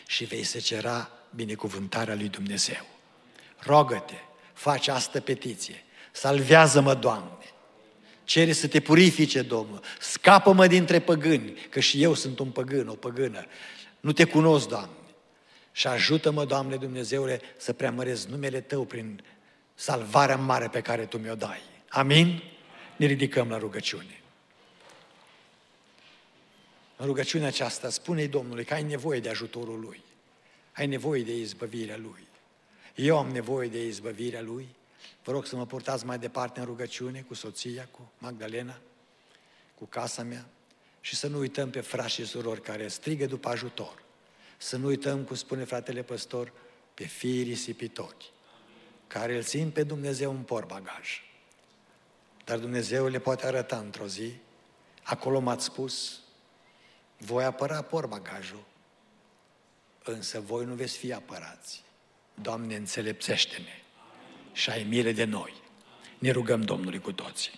și 0.08 0.24
vei 0.24 0.44
se 0.44 0.60
cera 0.60 1.10
binecuvântarea 1.36 2.16
lui 2.16 2.30
Dumnezeu. 2.30 2.86
Rogă-te, 3.58 4.18
faci 4.54 4.88
asta 4.88 5.20
petiție. 5.20 5.84
Salvează-mă, 6.12 6.94
Doamne! 6.94 7.36
Cere 8.32 8.52
să 8.52 8.68
te 8.68 8.80
purifice, 8.80 9.42
Domnul. 9.42 9.82
Scapă-mă 10.00 10.68
dintre 10.68 11.00
păgâni, 11.00 11.54
că 11.70 11.80
și 11.80 12.04
eu 12.04 12.14
sunt 12.14 12.40
un 12.40 12.52
păgân, 12.52 12.88
o 12.88 12.94
păgână. 12.94 13.46
Nu 14.00 14.12
te 14.12 14.24
cunosc, 14.24 14.68
Doamne. 14.68 14.96
Și 15.72 15.88
ajută-mă, 15.88 16.46
Doamne 16.46 16.76
Dumnezeule, 16.76 17.42
să 17.58 17.74
preamăresc 17.74 18.28
numele 18.28 18.62
Tău 18.62 18.86
prin 18.86 19.24
salvarea 19.76 20.38
mare 20.38 20.68
pe 20.68 20.82
care 20.82 21.06
Tu 21.06 21.18
mi-o 21.18 21.36
dai. 21.36 21.62
Amin? 21.90 22.44
ne 22.96 23.06
ridicăm 23.06 23.50
la 23.50 23.58
rugăciune. 23.58 24.22
În 26.96 27.06
rugăciunea 27.06 27.48
aceasta 27.48 27.90
spune 27.90 28.26
Domnului 28.26 28.64
că 28.66 28.74
ai 28.74 28.84
nevoie 28.84 29.20
de 29.20 29.30
ajutorul 29.30 29.80
Lui. 29.80 30.02
Ai 30.72 30.88
nevoie 30.88 31.22
de 31.24 31.36
izbăvirea 31.36 31.98
Lui. 31.98 32.28
Eu 32.96 33.18
am 33.18 33.28
nevoie 33.28 33.68
de 33.68 33.86
izbăvirea 33.86 34.42
Lui. 34.42 34.68
Vă 35.24 35.32
rog 35.32 35.46
să 35.46 35.56
mă 35.56 35.66
purtați 35.66 36.06
mai 36.06 36.20
departe 36.20 36.60
în 36.60 36.66
rugăciune 36.66 37.22
cu 37.22 37.34
soția, 37.34 37.88
cu 37.92 38.12
Magdalena, 38.18 38.80
cu 39.76 39.86
casa 39.86 40.24
mea 40.24 40.46
și 41.02 41.16
să 41.16 41.28
nu 41.28 41.38
uităm 41.38 41.70
pe 41.70 41.82
frați 41.82 42.14
și 42.14 42.26
surori 42.26 42.62
care 42.62 42.88
strigă 42.88 43.26
după 43.26 43.50
ajutor. 43.50 44.04
Să 44.58 44.78
nu 44.78 44.86
uităm, 44.86 45.24
cum 45.24 45.36
spune 45.36 45.64
fratele 45.64 46.04
păstor, 46.04 46.54
pe 46.94 47.04
fiii 47.04 47.44
risipitori, 47.44 48.32
care 49.08 49.36
îl 49.36 49.44
țin 49.44 49.72
pe 49.72 49.84
Dumnezeu 49.84 50.32
în 50.32 50.42
porbagaj. 50.42 51.22
Dar 52.46 52.60
Dumnezeu 52.60 53.08
le 53.08 53.20
poate 53.20 53.46
arăta 53.46 53.78
într-o 53.78 54.08
zi, 54.08 54.34
acolo 55.04 55.40
m-ați 55.40 55.66
spus, 55.66 56.20
voi 57.18 57.44
apăra 57.44 57.82
porbagajul, 57.82 58.64
însă 60.04 60.40
voi 60.40 60.66
nu 60.66 60.74
veți 60.74 60.98
fi 60.98 61.14
apărați. 61.14 61.84
Doamne, 62.34 62.76
înțelepțește-ne 62.76 63.81
și 64.54 64.70
ai 64.70 64.86
mire 64.90 65.12
de 65.12 65.24
noi. 65.24 65.54
Ne 66.20 66.32
rugăm 66.32 66.62
Domnului 66.62 67.00
cu 67.00 67.12
toții. 67.12 67.52